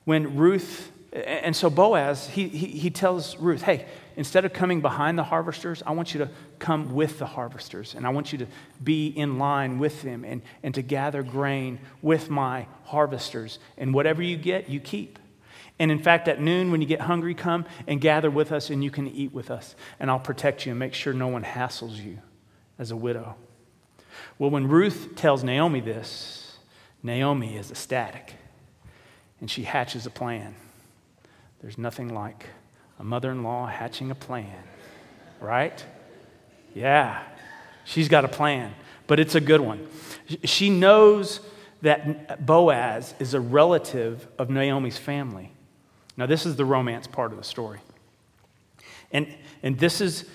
when 0.06 0.38
Ruth, 0.38 0.92
and 1.12 1.56
so 1.56 1.70
Boaz, 1.70 2.28
he, 2.28 2.48
he, 2.48 2.68
he, 2.68 2.90
tells 2.90 3.36
Ruth, 3.38 3.64
hey, 3.64 3.86
instead 4.16 4.46
of 4.46 4.54
coming 4.54 4.82
behind 4.82 5.18
the 5.18 5.24
harvesters, 5.24 5.84
I 5.86 5.92
want 5.92 6.14
you 6.14 6.20
to 6.20 6.30
come 6.60 6.94
with 6.94 7.20
the 7.20 7.26
harvesters. 7.26 7.96
And 7.96 8.06
I 8.06 8.10
want 8.10 8.32
you 8.32 8.40
to 8.40 8.48
be 8.84 9.08
in 9.08 9.38
line 9.38 9.80
with 9.80 10.02
them 10.02 10.24
and, 10.24 10.42
and 10.64 10.74
to 10.76 10.82
gather 10.82 11.24
grain 11.24 11.80
with 12.02 12.30
my 12.30 12.68
harvesters. 12.86 13.60
And 13.78 13.94
whatever 13.94 14.22
you 14.22 14.38
get, 14.38 14.70
you 14.70 14.80
keep. 14.80 15.20
And 15.78 15.92
in 15.92 16.00
fact, 16.00 16.28
at 16.28 16.40
noon, 16.40 16.72
when 16.72 16.82
you 16.82 16.88
get 16.88 17.02
hungry, 17.02 17.34
come 17.34 17.66
and 17.86 18.00
gather 18.00 18.32
with 18.32 18.52
us 18.52 18.70
and 18.70 18.84
you 18.84 18.92
can 18.92 19.08
eat 19.08 19.34
with 19.34 19.52
us. 19.52 19.76
And 20.00 20.10
I'll 20.10 20.20
protect 20.20 20.66
you 20.66 20.72
and 20.72 20.80
make 20.80 20.94
sure 20.94 21.14
no 21.14 21.28
one 21.28 21.44
hassles 21.44 21.98
you 21.98 22.20
as 22.80 22.92
a 22.92 22.96
widow. 22.96 23.36
Well, 24.40 24.50
when 24.50 24.68
Ruth 24.68 25.16
tells 25.16 25.44
Naomi 25.44 25.82
this, 25.82 26.58
Naomi 27.04 27.58
is 27.58 27.72
ecstatic 27.72 28.36
and 29.42 29.52
she 29.52 29.64
hatches 29.64 30.06
a 30.06 30.10
plan. 30.10 30.56
There's 31.62 31.78
nothing 31.78 32.14
like 32.14 32.46
a 33.00 33.04
mother 33.04 33.32
in 33.32 33.44
law 33.44 33.68
hatching 33.68 34.12
a 34.12 34.16
plan, 34.16 34.64
right? 35.42 35.84
Yeah, 36.74 37.22
she's 37.84 38.08
got 38.08 38.24
a 38.24 38.30
plan, 38.30 38.74
but 39.08 39.20
it's 39.20 39.36
a 39.36 39.42
good 39.42 39.62
one. 39.62 39.88
She 40.44 40.70
knows 40.70 41.42
that 41.82 42.46
Boaz 42.46 43.14
is 43.20 43.34
a 43.34 43.40
relative 43.40 44.28
of 44.40 44.50
Naomi's 44.50 44.98
family. 44.98 45.52
Now, 46.18 46.26
this 46.26 46.46
is 46.46 46.56
the 46.56 46.66
romance 46.66 47.08
part 47.08 47.32
of 47.32 47.38
the 47.38 47.44
story. 47.44 47.80
And, 49.12 49.28
and 49.64 49.78
this, 49.78 50.02
is, 50.02 50.26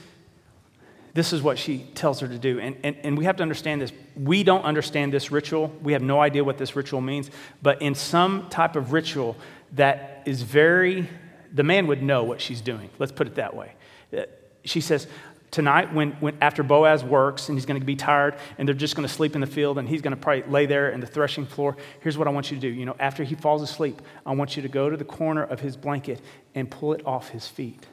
this 1.15 1.33
is 1.33 1.43
what 1.43 1.59
she 1.59 1.87
tells 1.95 2.21
her 2.21 2.29
to 2.29 2.39
do. 2.39 2.61
And, 2.61 2.77
and, 2.85 2.97
and 3.03 3.19
we 3.19 3.25
have 3.25 3.37
to 3.37 3.43
understand 3.43 3.81
this. 3.81 3.93
We 4.17 4.43
don't 4.43 4.65
understand 4.65 5.13
this 5.13 5.31
ritual. 5.31 5.73
We 5.83 5.93
have 5.93 6.03
no 6.03 6.21
idea 6.21 6.45
what 6.45 6.59
this 6.59 6.77
ritual 6.77 7.01
means. 7.01 7.31
But 7.63 7.81
in 7.83 7.95
some 7.95 8.49
type 8.49 8.77
of 8.77 8.93
ritual 8.93 9.37
that 9.73 10.23
is 10.27 10.43
very, 10.43 11.09
the 11.53 11.63
man 11.63 11.87
would 11.87 12.03
know 12.03 12.25
what 12.25 12.41
she's 12.41 12.61
doing. 12.61 12.91
Let's 12.99 13.13
put 13.13 13.27
it 13.27 13.37
that 13.37 13.55
way. 13.55 13.73
Uh, 14.17 14.23
she 14.65 14.81
says, 14.81 15.07
tonight 15.50 15.92
when, 15.92 16.12
when 16.12 16.37
after 16.40 16.62
boaz 16.62 17.02
works 17.02 17.49
and 17.49 17.59
he's 17.59 17.66
going 17.66 17.80
to 17.80 17.85
be 17.85 17.97
tired 17.97 18.35
and 18.59 18.69
they're 18.69 18.75
just 18.75 18.95
going 18.95 19.07
to 19.07 19.12
sleep 19.12 19.35
in 19.35 19.40
the 19.40 19.47
field 19.47 19.78
and 19.78 19.88
he's 19.88 20.02
going 20.02 20.14
to 20.14 20.21
probably 20.21 20.42
lay 20.50 20.66
there 20.66 20.90
in 20.90 21.00
the 21.00 21.07
threshing 21.07 21.47
floor 21.47 21.76
here's 22.00 22.16
what 22.16 22.28
i 22.28 22.30
want 22.30 22.50
you 22.50 22.57
to 22.57 22.61
do. 22.61 22.69
You 22.69 22.87
know 22.87 22.97
after 22.99 23.25
he 23.25 23.35
falls 23.35 23.62
asleep 23.62 24.00
i 24.25 24.33
want 24.33 24.57
you 24.57 24.62
to 24.62 24.69
go 24.69 24.90
to 24.90 24.97
the 24.97 25.04
corner 25.04 25.42
of 25.42 25.61
his 25.61 25.76
blanket 25.76 26.21
and 26.54 26.71
pull 26.71 26.92
it 26.92 27.04
off 27.07 27.30
his 27.30 27.47
feet. 27.47 27.87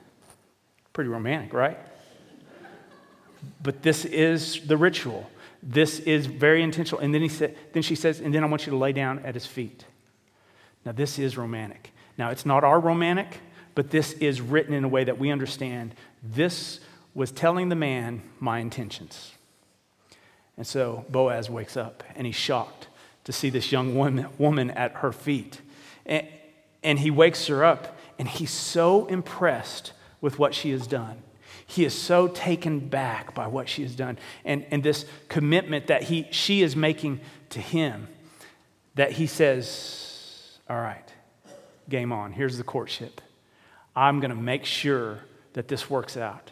Pretty 0.94 1.10
romantic 1.10 1.54
right? 1.54 1.78
But 3.62 3.82
this 3.84 4.04
is 4.04 4.66
the 4.68 4.78
ritual. 4.78 5.30
This 5.62 6.00
is 6.00 6.26
very 6.26 6.64
intentional. 6.64 7.02
And 7.02 7.14
then 7.14 7.22
he 7.22 7.30
said 7.30 7.56
then 7.74 7.84
she 7.84 7.96
says 7.96 8.20
and 8.20 8.34
then 8.34 8.44
i 8.44 8.48
want 8.48 8.66
you 8.66 8.72
to 8.72 8.78
lay 8.78 8.94
down 8.94 9.20
at 9.20 9.34
his 9.34 9.46
feet. 9.46 9.86
Now 10.86 10.92
this 10.92 11.20
is 11.20 11.38
romantic. 11.38 11.92
Now 12.18 12.30
it's 12.30 12.46
not 12.46 12.64
our 12.64 12.80
romantic 12.80 13.40
but 13.78 13.92
this 13.92 14.14
is 14.14 14.42
written 14.42 14.74
in 14.74 14.84
a 14.84 14.88
way 14.88 15.04
that 15.04 15.20
we 15.20 15.30
understand 15.30 15.94
this 16.24 16.80
was 17.18 17.32
telling 17.32 17.70
the 17.70 17.76
man 17.76 18.22
my 18.40 18.60
intentions. 18.60 19.32
And 20.56 20.68
so 20.68 21.04
Boaz 21.10 21.50
wakes 21.50 21.76
up 21.76 22.04
and 22.16 22.28
he's 22.28 22.36
shocked 22.36 22.90
to 23.24 23.34
see 23.34 23.50
this 23.50 23.72
young 23.72 23.96
woman, 23.96 24.70
at 24.70 24.92
her 24.98 25.12
feet. 25.12 25.60
And, 26.06 26.28
and 26.84 27.00
he 27.00 27.10
wakes 27.10 27.48
her 27.48 27.66
up 27.66 27.98
and 28.20 28.28
he's 28.28 28.52
so 28.52 29.08
impressed 29.08 29.94
with 30.22 30.38
what 30.38 30.54
she 30.54 30.70
has 30.70 30.86
done. 30.86 31.24
He 31.66 31.86
is 31.86 32.00
so 32.00 32.28
taken 32.28 32.88
back 32.88 33.34
by 33.34 33.48
what 33.48 33.68
she 33.68 33.82
has 33.82 33.96
done 33.96 34.20
and, 34.46 34.64
and 34.70 34.84
this 34.84 35.04
commitment 35.28 35.88
that 35.88 36.04
he, 36.04 36.28
she 36.30 36.62
is 36.62 36.76
making 36.76 37.20
to 37.50 37.60
him 37.60 38.10
that 38.94 39.14
he 39.14 39.26
says, 39.26 40.60
All 40.70 40.80
right, 40.80 41.12
game 41.90 42.12
on. 42.12 42.32
Here's 42.32 42.60
the 42.60 42.64
courtship. 42.64 43.22
I'm 43.96 44.20
going 44.20 44.30
to 44.30 44.38
make 44.40 44.66
sure 44.66 45.22
that 45.54 45.68
this 45.68 45.90
works 45.90 46.16
out. 46.16 46.52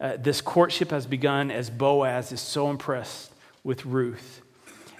Uh, 0.00 0.16
this 0.16 0.40
courtship 0.40 0.90
has 0.90 1.06
begun 1.06 1.50
as 1.50 1.68
Boaz 1.68 2.32
is 2.32 2.40
so 2.40 2.70
impressed 2.70 3.32
with 3.62 3.84
Ruth. 3.84 4.40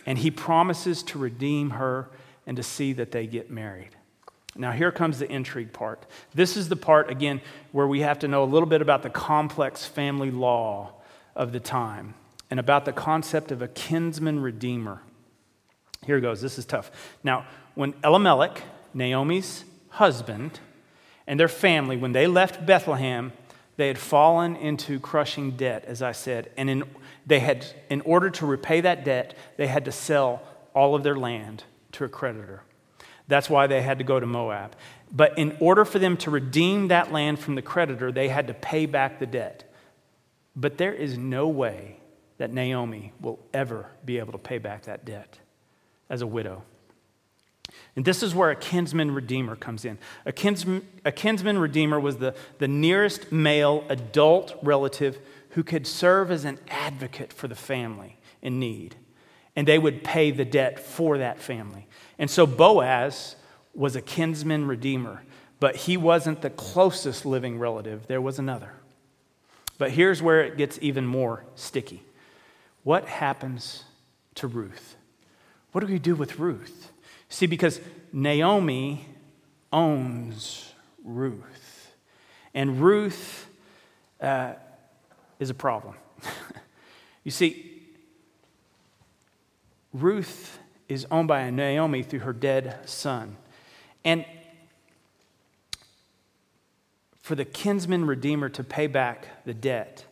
And 0.04 0.18
he 0.18 0.30
promises 0.30 1.02
to 1.04 1.18
redeem 1.18 1.70
her 1.70 2.08
and 2.46 2.56
to 2.56 2.62
see 2.62 2.92
that 2.94 3.12
they 3.12 3.26
get 3.26 3.50
married. 3.50 3.90
Now, 4.56 4.72
here 4.72 4.90
comes 4.90 5.18
the 5.18 5.30
intrigue 5.30 5.72
part. 5.72 6.04
This 6.34 6.56
is 6.56 6.68
the 6.68 6.76
part, 6.76 7.10
again, 7.10 7.40
where 7.72 7.86
we 7.86 8.00
have 8.00 8.18
to 8.20 8.28
know 8.28 8.42
a 8.42 8.46
little 8.46 8.68
bit 8.68 8.82
about 8.82 9.02
the 9.02 9.10
complex 9.10 9.86
family 9.86 10.30
law 10.30 10.92
of 11.36 11.52
the 11.52 11.60
time 11.60 12.14
and 12.50 12.58
about 12.58 12.84
the 12.84 12.92
concept 12.92 13.52
of 13.52 13.62
a 13.62 13.68
kinsman 13.68 14.40
redeemer. 14.40 15.00
Here 16.04 16.20
goes. 16.20 16.40
This 16.40 16.58
is 16.58 16.66
tough. 16.66 16.90
Now, 17.22 17.46
when 17.74 17.94
Elimelech, 18.02 18.62
Naomi's 18.92 19.64
husband, 19.90 20.58
and 21.26 21.38
their 21.38 21.48
family, 21.48 21.96
when 21.96 22.12
they 22.12 22.26
left 22.26 22.66
Bethlehem, 22.66 23.32
they 23.80 23.88
had 23.88 23.98
fallen 23.98 24.56
into 24.56 25.00
crushing 25.00 25.52
debt, 25.52 25.84
as 25.86 26.02
I 26.02 26.12
said. 26.12 26.50
And 26.58 26.68
in, 26.68 26.84
they 27.26 27.40
had, 27.40 27.66
in 27.88 28.02
order 28.02 28.28
to 28.28 28.44
repay 28.44 28.82
that 28.82 29.04
debt, 29.04 29.34
they 29.56 29.66
had 29.66 29.86
to 29.86 29.92
sell 29.92 30.42
all 30.74 30.94
of 30.94 31.02
their 31.02 31.16
land 31.16 31.64
to 31.92 32.04
a 32.04 32.08
creditor. 32.08 32.62
That's 33.26 33.48
why 33.48 33.66
they 33.66 33.80
had 33.80 33.96
to 33.98 34.04
go 34.04 34.20
to 34.20 34.26
Moab. 34.26 34.76
But 35.10 35.38
in 35.38 35.56
order 35.60 35.86
for 35.86 35.98
them 35.98 36.18
to 36.18 36.30
redeem 36.30 36.88
that 36.88 37.10
land 37.10 37.38
from 37.38 37.54
the 37.54 37.62
creditor, 37.62 38.12
they 38.12 38.28
had 38.28 38.48
to 38.48 38.54
pay 38.54 38.84
back 38.84 39.18
the 39.18 39.26
debt. 39.26 39.64
But 40.54 40.76
there 40.76 40.92
is 40.92 41.16
no 41.16 41.48
way 41.48 42.00
that 42.36 42.52
Naomi 42.52 43.14
will 43.18 43.38
ever 43.54 43.86
be 44.04 44.18
able 44.18 44.32
to 44.32 44.38
pay 44.38 44.58
back 44.58 44.82
that 44.82 45.06
debt. 45.06 45.38
as 46.10 46.20
a 46.20 46.26
widow. 46.26 46.64
And 47.96 48.04
this 48.04 48.22
is 48.22 48.34
where 48.34 48.50
a 48.50 48.56
kinsman 48.56 49.12
redeemer 49.12 49.56
comes 49.56 49.84
in. 49.84 49.98
A 50.24 50.32
kinsman, 50.32 50.86
a 51.04 51.12
kinsman 51.12 51.58
redeemer 51.58 51.98
was 51.98 52.18
the, 52.18 52.34
the 52.58 52.68
nearest 52.68 53.32
male 53.32 53.84
adult 53.88 54.56
relative 54.62 55.18
who 55.50 55.64
could 55.64 55.86
serve 55.86 56.30
as 56.30 56.44
an 56.44 56.58
advocate 56.68 57.32
for 57.32 57.48
the 57.48 57.54
family 57.54 58.16
in 58.42 58.60
need. 58.60 58.94
And 59.56 59.66
they 59.66 59.78
would 59.78 60.04
pay 60.04 60.30
the 60.30 60.44
debt 60.44 60.78
for 60.78 61.18
that 61.18 61.40
family. 61.40 61.86
And 62.18 62.30
so 62.30 62.46
Boaz 62.46 63.36
was 63.74 63.96
a 63.96 64.00
kinsman 64.00 64.66
redeemer, 64.66 65.22
but 65.58 65.74
he 65.74 65.96
wasn't 65.96 66.42
the 66.42 66.50
closest 66.50 67.26
living 67.26 67.58
relative. 67.58 68.06
There 68.06 68.20
was 68.20 68.38
another. 68.38 68.72
But 69.78 69.90
here's 69.90 70.22
where 70.22 70.42
it 70.42 70.56
gets 70.56 70.78
even 70.80 71.06
more 71.06 71.44
sticky. 71.56 72.02
What 72.84 73.06
happens 73.06 73.84
to 74.36 74.46
Ruth? 74.46 74.96
What 75.72 75.80
do 75.80 75.92
we 75.92 75.98
do 75.98 76.14
with 76.14 76.38
Ruth? 76.38 76.92
See, 77.30 77.46
because 77.46 77.80
Naomi 78.12 79.06
owns 79.72 80.74
Ruth, 81.02 81.92
and 82.52 82.82
Ruth 82.82 83.48
uh, 84.20 84.54
is 85.38 85.48
a 85.48 85.54
problem. 85.54 85.94
you 87.24 87.30
see, 87.30 87.82
Ruth 89.92 90.58
is 90.88 91.06
owned 91.10 91.28
by 91.28 91.48
Naomi 91.50 92.02
through 92.02 92.20
her 92.20 92.32
dead 92.32 92.78
son. 92.88 93.36
And 94.04 94.24
for 97.22 97.36
the 97.36 97.44
kinsman 97.44 98.06
redeemer 98.06 98.48
to 98.50 98.64
pay 98.64 98.88
back 98.88 99.44
the 99.44 99.54
debt, 99.54 100.04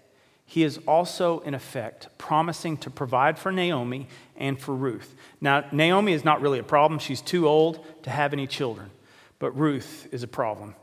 he 0.51 0.65
is 0.65 0.81
also, 0.89 1.41
in 1.41 1.53
effect, 1.53 2.09
promising 2.17 2.79
to 2.79 2.89
provide 2.89 3.39
for 3.39 3.53
Naomi 3.53 4.09
and 4.35 4.59
for 4.59 4.75
Ruth. 4.75 5.15
Now, 5.43 5.67
Naomi 5.73 6.15
is 6.15 6.25
not 6.25 6.41
really 6.41 6.59
a 6.59 6.63
problem. 6.63 6.99
She's 6.99 7.21
too 7.21 7.47
old 7.47 7.85
to 8.05 8.09
have 8.09 8.33
any 8.33 8.47
children. 8.47 8.91
But 9.39 9.51
Ruth 9.51 10.09
is 10.11 10.23
a 10.23 10.27
problem 10.27 10.75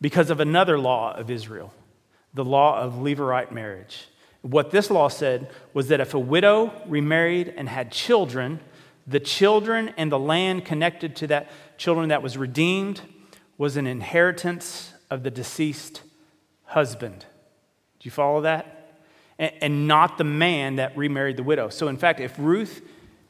because 0.00 0.30
of 0.30 0.40
another 0.40 0.78
law 0.78 1.14
of 1.14 1.30
Israel, 1.30 1.74
the 2.32 2.42
law 2.42 2.80
of 2.80 2.94
Levirate 2.94 3.52
marriage. 3.52 4.08
What 4.40 4.70
this 4.70 4.90
law 4.90 5.08
said 5.08 5.50
was 5.74 5.88
that 5.88 6.00
if 6.00 6.14
a 6.14 6.18
widow 6.18 6.72
remarried 6.86 7.52
and 7.54 7.68
had 7.68 7.92
children, 7.92 8.60
the 9.06 9.20
children 9.20 9.92
and 9.98 10.10
the 10.10 10.18
land 10.18 10.64
connected 10.64 11.16
to 11.16 11.26
that 11.26 11.50
children 11.76 12.08
that 12.08 12.22
was 12.22 12.38
redeemed 12.38 13.02
was 13.58 13.76
an 13.76 13.86
inheritance 13.86 14.94
of 15.10 15.22
the 15.22 15.30
deceased 15.30 16.00
husband. 16.64 17.26
Do 18.00 18.06
you 18.06 18.10
follow 18.10 18.40
that? 18.40 18.78
And, 19.42 19.88
not 19.88 20.18
the 20.18 20.24
man 20.24 20.76
that 20.76 20.96
remarried 20.96 21.36
the 21.36 21.42
widow. 21.42 21.68
So, 21.68 21.88
in 21.88 21.96
fact, 21.96 22.20
if 22.20 22.38
Ruth 22.38 22.80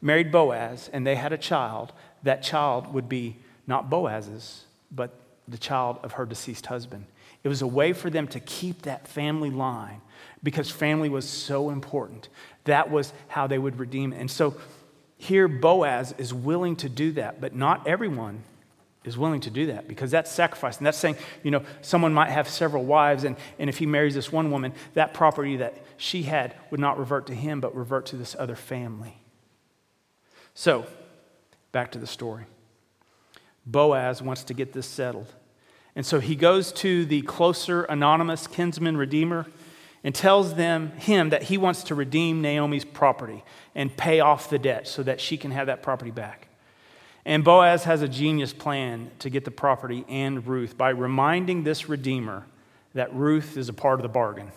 married 0.03 0.31
Boaz 0.31 0.91
and 0.93 1.07
they 1.07 1.15
had 1.15 1.33
a 1.33 1.39
child, 1.39 1.95
that 2.23 2.43
child 2.43 2.93
would 2.93 3.09
be 3.09 3.39
not 3.67 3.89
Boaz's, 3.89 4.67
but 4.91 5.19
the 5.49 5.57
child 5.57 5.99
of 6.03 6.13
her 6.13 6.27
deceased 6.27 6.67
husband. 6.67 7.07
It 7.43 7.49
was 7.49 7.63
a 7.63 7.67
way 7.67 7.95
for 7.95 8.11
them 8.11 8.29
to 8.29 8.41
keep 8.41 8.83
that 8.83 9.09
family 9.09 9.49
line 9.49 10.03
because 10.43 10.71
family 10.71 11.09
was 11.09 11.27
so 11.27 11.71
important. 11.71 12.29
That 12.65 12.91
was 12.91 13.15
how 13.29 13.47
they 13.47 13.59
would 13.59 13.79
redeem 13.79 14.13
it. 14.13 14.19
And 14.19 14.31
so 14.31 14.55
here, 15.17 15.49
Boaz 15.49 16.15
is 16.19 16.35
willing 16.35 16.77
to 16.77 16.91
do 16.91 17.13
that, 17.13 17.41
but 17.41 17.55
not 17.55 17.87
everyone 17.87 18.43
is 19.05 19.19
willing 19.19 19.41
to 19.41 19.51
do 19.51 19.67
that 19.67 19.89
because 19.89 20.11
that's 20.11 20.31
sacrifice. 20.31 20.79
And 20.79 20.87
that's 20.87 20.99
saying, 20.99 21.17
you 21.43 21.51
know, 21.51 21.63
someone 21.81 22.15
might 22.15 22.31
have 22.31 22.49
several 22.49 22.85
wives, 22.85 23.25
and, 23.25 23.37
and 23.59 23.69
if 23.69 23.79
he 23.79 23.87
marries 23.87 24.15
this 24.15 24.31
one 24.31 24.51
woman, 24.51 24.73
that 24.95 25.13
property 25.13 25.57
that 25.57 25.77
she 25.97 26.23
had 26.23 26.55
would 26.71 26.81
not 26.81 26.99
revert 26.99 27.27
to 27.27 27.35
him, 27.35 27.61
but 27.61 27.75
revert 27.75 28.07
to 28.07 28.17
this 28.17 28.37
other 28.39 28.57
family. 28.57 29.17
So, 30.55 30.87
back 31.73 31.93
to 31.93 31.99
the 31.99 32.07
story. 32.07 32.45
Boaz 33.67 34.21
wants 34.21 34.45
to 34.45 34.55
get 34.55 34.73
this 34.73 34.87
settled. 34.87 35.33
And 35.95 36.07
so 36.07 36.21
he 36.21 36.35
goes 36.35 36.73
to 36.73 37.05
the 37.05 37.23
closer 37.23 37.83
anonymous 37.85 38.47
kinsman 38.47 38.97
redeemer 38.97 39.47
and 40.05 40.15
tells 40.15 40.55
them 40.55 40.93
him 40.93 41.31
that 41.31 41.45
he 41.45 41.59
wants 41.59 41.85
to 41.85 41.95
redeem 41.95 42.43
Naomi's 42.43 42.85
property 42.85 43.45
and 43.75 43.97
pay 43.97 44.21
off 44.21 44.51
the 44.51 44.59
debt 44.59 44.89
so 44.89 45.03
that 45.03 45.21
she 45.21 45.37
can 45.37 45.51
have 45.51 45.67
that 45.67 45.83
property 45.83 46.11
back. 46.11 46.49
And 47.25 47.45
Boaz 47.45 47.85
has 47.85 48.03
a 48.03 48.09
genius 48.09 48.53
plan 48.53 49.11
to 49.21 49.31
get 49.31 49.45
the 49.45 49.51
property 49.51 50.05
and 50.09 50.47
Ruth 50.47 50.77
by 50.77 50.91
reminding 50.91 51.63
this 51.63 51.89
redeemer 51.89 52.45
that 52.95 53.15
Ruth 53.15 53.57
is 53.57 53.69
a 53.69 53.73
part 53.73 54.01
of 54.01 54.03
the 54.03 54.09
bargain. 54.09 54.51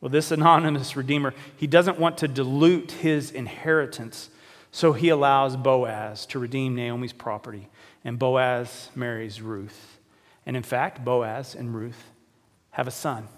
Well, 0.00 0.10
this 0.10 0.30
anonymous 0.32 0.96
redeemer, 0.96 1.32
he 1.56 1.66
doesn't 1.66 1.98
want 1.98 2.18
to 2.18 2.28
dilute 2.28 2.90
his 2.92 3.30
inheritance, 3.30 4.28
so 4.70 4.92
he 4.92 5.08
allows 5.08 5.56
Boaz 5.56 6.26
to 6.26 6.38
redeem 6.38 6.74
Naomi's 6.74 7.12
property, 7.12 7.68
and 8.04 8.18
Boaz 8.18 8.90
marries 8.94 9.40
Ruth. 9.40 9.98
And 10.44 10.56
in 10.56 10.62
fact, 10.62 11.04
Boaz 11.04 11.54
and 11.54 11.74
Ruth 11.74 12.10
have 12.72 12.88
a 12.88 12.90
son. 12.90 13.28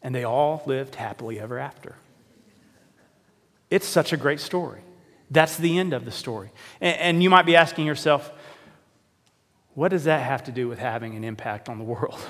And 0.00 0.14
they 0.14 0.24
all 0.24 0.62
lived 0.66 0.94
happily 0.94 1.40
ever 1.40 1.58
after. 1.58 1.96
It's 3.68 3.86
such 3.86 4.12
a 4.12 4.16
great 4.16 4.40
story. 4.40 4.80
That's 5.30 5.56
the 5.56 5.78
end 5.78 5.92
of 5.92 6.04
the 6.04 6.10
story. 6.10 6.50
And, 6.80 6.98
and, 6.98 7.22
you 7.22 7.30
might 7.30 7.46
be 7.46 7.56
asking 7.56 7.86
yourself, 7.86 8.30
what 9.74 9.88
does 9.88 10.04
that 10.04 10.22
have 10.22 10.44
to 10.44 10.52
do 10.52 10.68
with 10.68 10.78
having 10.78 11.16
an 11.16 11.24
impact 11.24 11.68
on 11.68 11.78
the 11.78 11.84
world? 11.84 12.20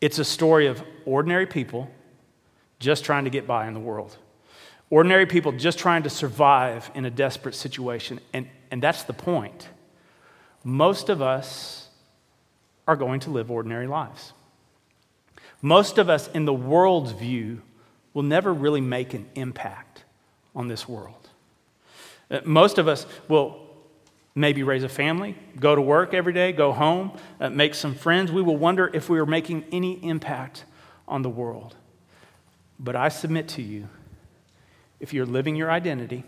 It's 0.00 0.18
a 0.18 0.24
story 0.24 0.66
of 0.66 0.82
ordinary 1.04 1.46
people 1.46 1.90
just 2.78 3.04
trying 3.04 3.24
to 3.24 3.30
get 3.30 3.46
by 3.46 3.66
in 3.66 3.74
the 3.74 3.80
world. 3.80 4.16
Ordinary 4.88 5.26
people 5.26 5.52
just 5.52 5.78
trying 5.78 6.02
to 6.04 6.10
survive 6.10 6.90
in 6.94 7.04
a 7.04 7.10
desperate 7.10 7.54
situation. 7.54 8.20
And, 8.32 8.48
and 8.70 8.82
that's 8.82 9.04
the 9.04 9.12
point. 9.12 9.68
Most 10.64 11.08
of 11.08 11.22
us 11.22 11.88
are 12.86 12.96
going 12.96 13.20
to 13.20 13.30
live 13.30 13.50
ordinary 13.50 13.86
lives. 13.86 14.32
Most 15.62 15.98
of 15.98 16.08
us, 16.08 16.28
in 16.28 16.44
the 16.44 16.54
world's 16.54 17.12
view, 17.12 17.62
will 18.14 18.22
never 18.22 18.52
really 18.52 18.80
make 18.80 19.14
an 19.14 19.28
impact 19.34 20.04
on 20.54 20.68
this 20.68 20.88
world. 20.88 21.29
Uh, 22.30 22.40
most 22.44 22.78
of 22.78 22.88
us 22.88 23.06
will 23.28 23.60
maybe 24.34 24.62
raise 24.62 24.84
a 24.84 24.88
family, 24.88 25.36
go 25.58 25.74
to 25.74 25.80
work 25.80 26.14
every 26.14 26.32
day, 26.32 26.52
go 26.52 26.72
home, 26.72 27.12
uh, 27.40 27.50
make 27.50 27.74
some 27.74 27.94
friends. 27.94 28.30
We 28.30 28.42
will 28.42 28.56
wonder 28.56 28.90
if 28.92 29.08
we 29.08 29.18
are 29.18 29.26
making 29.26 29.64
any 29.72 29.94
impact 30.04 30.64
on 31.08 31.22
the 31.22 31.28
world. 31.28 31.76
But 32.78 32.96
I 32.96 33.08
submit 33.08 33.48
to 33.48 33.62
you 33.62 33.88
if 35.00 35.12
you're 35.12 35.26
living 35.26 35.56
your 35.56 35.70
identity 35.70 36.24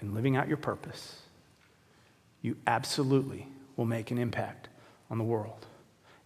and 0.00 0.14
living 0.14 0.36
out 0.36 0.48
your 0.48 0.56
purpose, 0.56 1.20
you 2.42 2.56
absolutely 2.66 3.46
will 3.76 3.84
make 3.84 4.10
an 4.10 4.18
impact 4.18 4.68
on 5.10 5.18
the 5.18 5.24
world 5.24 5.66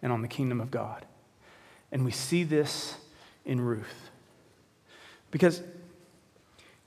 and 0.03 0.13
on 0.13 0.23
the 0.23 0.29
kingdom 0.29 0.61
of 0.61 0.71
God. 0.71 1.05
And 1.93 2.05
we 2.05 2.11
see 2.13 2.45
this 2.45 2.97
in 3.45 3.61
Ruth. 3.61 4.11
Because 5.31 5.63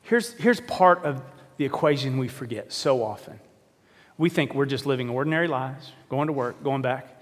here's, 0.08 0.34
here's 0.34 0.62
part 0.62 1.04
of 1.04 1.22
the 1.58 1.65
equation 1.65 2.17
we 2.17 2.28
forget 2.28 2.72
so 2.72 3.04
often. 3.04 3.39
We 4.17 4.30
think 4.30 4.56
we're 4.56 4.65
just 4.65 4.86
living 4.86 5.10
ordinary 5.10 5.48
lives, 5.48 5.91
going 6.10 6.28
to 6.28 6.34
work, 6.34 6.63
going 6.63 6.82
back, 6.82 7.22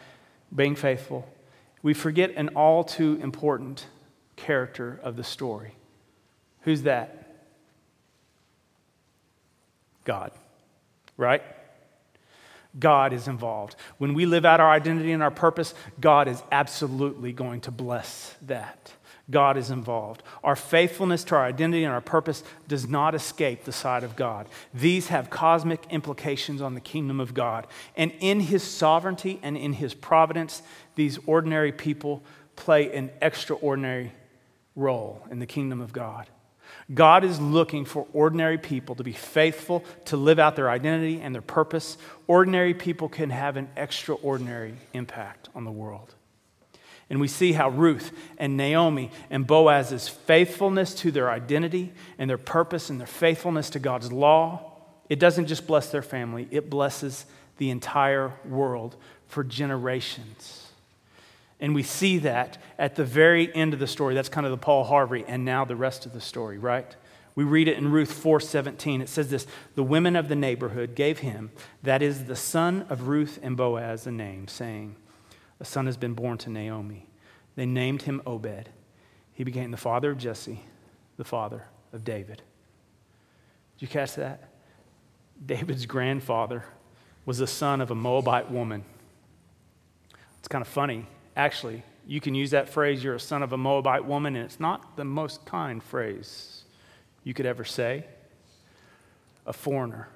being 0.55 0.75
faithful. 0.75 1.27
We 1.81 1.93
forget 1.93 2.31
an 2.35 2.49
all 2.49 2.83
too 2.83 3.19
important 3.21 3.85
character 4.35 4.99
of 5.03 5.17
the 5.17 5.23
story. 5.23 5.75
Who's 6.61 6.83
that? 6.83 7.21
God, 10.03 10.31
right? 11.17 11.41
God 12.77 13.13
is 13.13 13.27
involved. 13.27 13.75
When 13.97 14.13
we 14.13 14.25
live 14.25 14.45
out 14.45 14.59
our 14.59 14.69
identity 14.69 15.11
and 15.11 15.23
our 15.23 15.31
purpose, 15.31 15.73
God 15.99 16.27
is 16.27 16.41
absolutely 16.51 17.33
going 17.33 17.61
to 17.61 17.71
bless 17.71 18.35
that. 18.43 18.91
God 19.29 19.57
is 19.57 19.71
involved. 19.71 20.21
Our 20.43 20.55
faithfulness 20.55 21.23
to 21.25 21.35
our 21.35 21.45
identity 21.45 21.83
and 21.83 21.93
our 21.93 22.01
purpose 22.01 22.43
does 22.67 22.87
not 22.87 23.15
escape 23.15 23.63
the 23.63 23.71
side 23.71 24.03
of 24.03 24.15
God. 24.15 24.47
These 24.73 25.07
have 25.07 25.29
cosmic 25.29 25.83
implications 25.89 26.61
on 26.61 26.75
the 26.75 26.81
kingdom 26.81 27.19
of 27.19 27.33
God. 27.33 27.65
And 27.97 28.11
in 28.19 28.39
His 28.39 28.61
sovereignty 28.63 29.39
and 29.41 29.57
in 29.57 29.73
His 29.73 29.93
providence, 29.93 30.61
these 30.95 31.17
ordinary 31.25 31.71
people 31.71 32.23
play 32.55 32.93
an 32.95 33.11
extraordinary 33.21 34.11
role 34.75 35.25
in 35.31 35.39
the 35.39 35.47
kingdom 35.47 35.81
of 35.81 35.91
God. 35.91 36.27
God 36.93 37.23
is 37.23 37.39
looking 37.39 37.83
for 37.85 38.05
ordinary 38.13 38.57
people 38.59 38.95
to 38.95 39.03
be 39.03 39.13
faithful, 39.13 39.83
to 40.05 40.17
live 40.17 40.37
out 40.37 40.55
their 40.55 40.69
identity 40.69 41.19
and 41.19 41.33
their 41.33 41.41
purpose. 41.41 41.97
Ordinary 42.27 42.73
people 42.73 43.09
can 43.09 43.31
have 43.31 43.57
an 43.57 43.69
extraordinary 43.75 44.75
impact 44.93 45.49
on 45.55 45.63
the 45.63 45.71
world. 45.71 46.13
And 47.09 47.19
we 47.19 47.27
see 47.27 47.53
how 47.53 47.69
Ruth 47.69 48.11
and 48.37 48.57
Naomi 48.57 49.11
and 49.29 49.45
Boaz's 49.45 50.07
faithfulness 50.07 50.93
to 50.95 51.11
their 51.11 51.29
identity 51.29 51.93
and 52.17 52.29
their 52.29 52.37
purpose 52.37 52.89
and 52.89 52.99
their 52.99 53.07
faithfulness 53.07 53.69
to 53.71 53.79
God's 53.79 54.11
law, 54.11 54.71
it 55.07 55.19
doesn't 55.19 55.45
just 55.45 55.67
bless 55.67 55.91
their 55.91 56.01
family, 56.01 56.47
it 56.49 56.69
blesses 56.69 57.25
the 57.57 57.69
entire 57.69 58.33
world 58.43 58.95
for 59.27 59.43
generations. 59.43 60.71
And 61.59 61.73
we 61.73 61.83
see 61.83 62.17
that 62.19 62.57
at 62.77 62.95
the 62.95 63.05
very 63.05 63.53
end 63.55 63.73
of 63.73 63.79
the 63.79 63.87
story. 63.87 64.13
That's 64.13 64.29
kind 64.29 64.45
of 64.45 64.51
the 64.51 64.57
Paul 64.57 64.83
Harvey 64.83 65.23
and 65.27 65.45
now 65.45 65.63
the 65.63 65.75
rest 65.75 66.05
of 66.05 66.13
the 66.13 66.21
story, 66.21 66.57
right? 66.57 66.95
We 67.35 67.43
read 67.43 67.67
it 67.67 67.77
in 67.77 67.91
Ruth 67.91 68.11
4:17. 68.11 69.01
It 69.01 69.09
says 69.09 69.29
this, 69.29 69.45
"The 69.75 69.83
women 69.83 70.15
of 70.15 70.27
the 70.27 70.35
neighborhood 70.35 70.95
gave 70.95 71.19
him, 71.19 71.51
that 71.83 72.01
is 72.01 72.25
the 72.25 72.35
son 72.35 72.85
of 72.89 73.07
Ruth 73.07 73.39
and 73.43 73.55
Boaz, 73.55 74.07
a 74.07 74.11
name, 74.11 74.47
saying, 74.47 74.95
a 75.59 75.65
son 75.65 75.85
has 75.85 75.97
been 75.97 76.13
born 76.13 76.37
to 76.39 76.49
Naomi. 76.49 77.07
They 77.55 77.65
named 77.65 78.03
him 78.03 78.21
Obed. 78.25 78.69
He 79.33 79.43
became 79.43 79.71
the 79.71 79.77
father 79.77 80.11
of 80.11 80.17
Jesse, 80.17 80.61
the 81.17 81.23
father 81.23 81.67
of 81.93 82.03
David." 82.03 82.41
Did 83.75 83.81
you 83.81 83.87
catch 83.87 84.15
that? 84.15 84.49
David's 85.45 85.85
grandfather 85.85 86.63
was 87.25 87.39
the 87.39 87.47
son 87.47 87.81
of 87.81 87.91
a 87.91 87.95
Moabite 87.95 88.49
woman. 88.49 88.85
It's 90.39 90.47
kind 90.47 90.61
of 90.61 90.67
funny. 90.67 91.07
Actually, 91.35 91.83
you 92.05 92.21
can 92.21 92.35
use 92.35 92.51
that 92.51 92.69
phrase, 92.69 93.03
you're 93.03 93.15
a 93.15 93.19
son 93.19 93.43
of 93.43 93.51
a 93.51 93.57
Moabite 93.57 94.05
woman, 94.05 94.35
and 94.35 94.45
it's 94.45 94.59
not 94.59 94.95
the 94.95 95.03
most 95.03 95.45
kind 95.45 95.83
phrase 95.83 96.63
you 97.23 97.33
could 97.33 97.45
ever 97.45 97.65
say. 97.65 98.05
A 99.45 99.53
foreigner, 99.53 100.09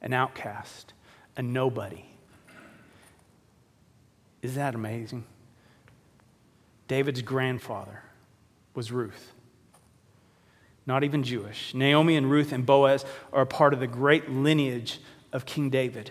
an 0.00 0.12
outcast, 0.12 0.94
a 1.36 1.42
nobody. 1.42 2.04
Is 4.42 4.54
that 4.54 4.74
amazing? 4.74 5.24
David's 6.88 7.22
grandfather 7.22 8.02
was 8.74 8.90
Ruth. 8.90 9.32
Not 10.86 11.04
even 11.04 11.22
Jewish. 11.22 11.74
Naomi 11.74 12.16
and 12.16 12.30
Ruth 12.30 12.52
and 12.52 12.64
Boaz 12.64 13.04
are 13.32 13.42
a 13.42 13.46
part 13.46 13.74
of 13.74 13.80
the 13.80 13.86
great 13.86 14.30
lineage 14.30 14.98
of 15.32 15.46
King 15.46 15.70
David. 15.70 16.10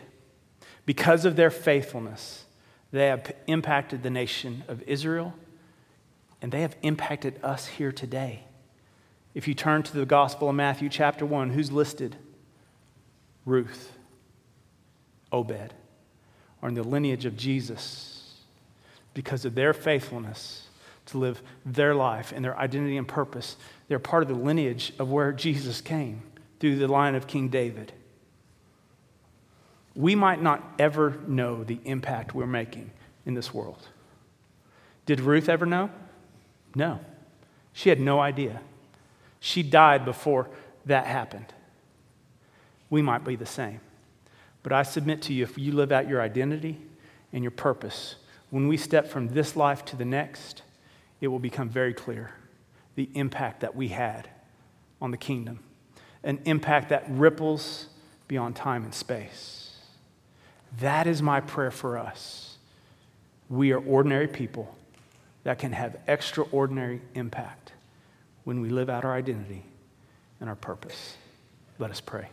Because 0.86 1.26
of 1.26 1.36
their 1.36 1.50
faithfulness, 1.50 2.46
they 2.92 3.08
have 3.08 3.32
impacted 3.48 4.04
the 4.04 4.10
nation 4.10 4.64
of 4.68 4.82
Israel, 4.84 5.34
and 6.42 6.52
they 6.52 6.62
have 6.62 6.76
impacted 6.82 7.40
us 7.44 7.68
here 7.68 7.92
today. 7.92 8.44
If 9.34 9.48
you 9.48 9.54
turn 9.54 9.84
to 9.84 9.94
the 9.98 10.06
Gospel 10.06 10.50
of 10.50 10.56
Matthew, 10.56 10.90
chapter 10.90 11.26
1, 11.26 11.52
who's 11.52 11.72
listed? 11.72 12.16
Ruth, 13.46 13.94
Obed, 15.32 15.74
are 16.62 16.70
in 16.70 16.76
the 16.76 16.84
lineage 16.84 17.26
of 17.26 17.36
Jesus 17.36 18.19
because 19.14 19.46
of 19.46 19.56
their 19.56 19.74
faithfulness 19.74 20.68
to 21.08 21.18
live 21.18 21.42
their 21.66 21.96
life 21.96 22.32
and 22.36 22.46
their 22.46 22.58
identity 22.58 22.98
and 22.98 23.08
purpose. 23.08 23.56
They're 23.88 24.00
part 24.00 24.24
of 24.24 24.30
the 24.30 24.36
lineage 24.36 24.94
of 25.00 25.12
where 25.12 25.32
Jesus 25.32 25.82
came 25.82 26.22
through 26.60 26.78
the 26.78 26.88
line 26.88 27.16
of 27.16 27.28
King 27.28 27.50
David. 27.50 27.92
We 29.96 30.16
might 30.16 30.42
not 30.42 30.64
ever 30.78 31.18
know 31.28 31.64
the 31.64 31.80
impact 31.84 32.36
we're 32.36 32.46
making 32.46 32.92
in 33.26 33.34
this 33.34 33.54
world. 33.54 33.88
Did 35.06 35.20
Ruth 35.20 35.50
ever 35.50 35.66
know? 35.66 35.90
No. 36.76 37.00
She 37.74 37.90
had 37.90 38.00
no 38.00 38.20
idea. 38.20 38.62
She 39.40 39.64
died 39.64 40.06
before 40.06 40.50
that 40.86 41.08
happened. 41.08 41.54
We 42.90 43.02
might 43.02 43.24
be 43.24 43.36
the 43.36 43.46
same. 43.46 43.80
But 44.62 44.74
I 44.74 44.84
submit 44.84 45.24
to 45.24 45.34
you 45.34 45.44
if 45.44 45.58
you 45.58 45.72
live 45.72 45.92
out 45.92 46.08
your 46.08 46.22
identity 46.22 46.78
and 47.34 47.44
your 47.44 47.52
purpose, 47.52 48.16
when 48.50 48.68
we 48.68 48.78
step 48.78 49.08
from 49.08 49.30
this 49.30 49.56
life 49.56 49.86
to 49.86 49.96
the 49.96 50.06
next, 50.06 50.64
it 51.22 51.28
will 51.28 51.40
become 51.40 51.70
very 51.70 51.94
clear 51.94 52.34
the 52.96 53.10
impact 53.14 53.62
that 53.62 53.76
we 53.76 53.90
had 53.90 54.30
on 55.02 55.12
the 55.12 55.18
kingdom, 55.18 55.60
an 56.24 56.40
impact 56.46 56.90
that 56.90 57.06
ripples 57.10 57.88
beyond 58.28 58.56
time 58.56 58.84
and 58.84 58.94
space. 58.94 59.78
That 60.80 61.08
is 61.08 61.22
my 61.22 61.40
prayer 61.42 61.72
for 61.72 61.98
us. 61.98 62.58
We 63.50 63.72
are 63.72 63.80
ordinary 63.80 64.28
people 64.28 64.76
that 65.44 65.60
can 65.60 65.72
have 65.72 65.98
extraordinary 66.08 67.02
impact 67.16 67.74
when 68.44 68.62
we 68.62 68.70
live 68.70 68.90
out 68.90 69.06
our 69.06 69.14
identity 69.14 69.64
and 70.40 70.50
our 70.50 70.56
purpose. 70.56 71.16
Let 71.80 71.92
us 71.92 72.02
pray. 72.02 72.30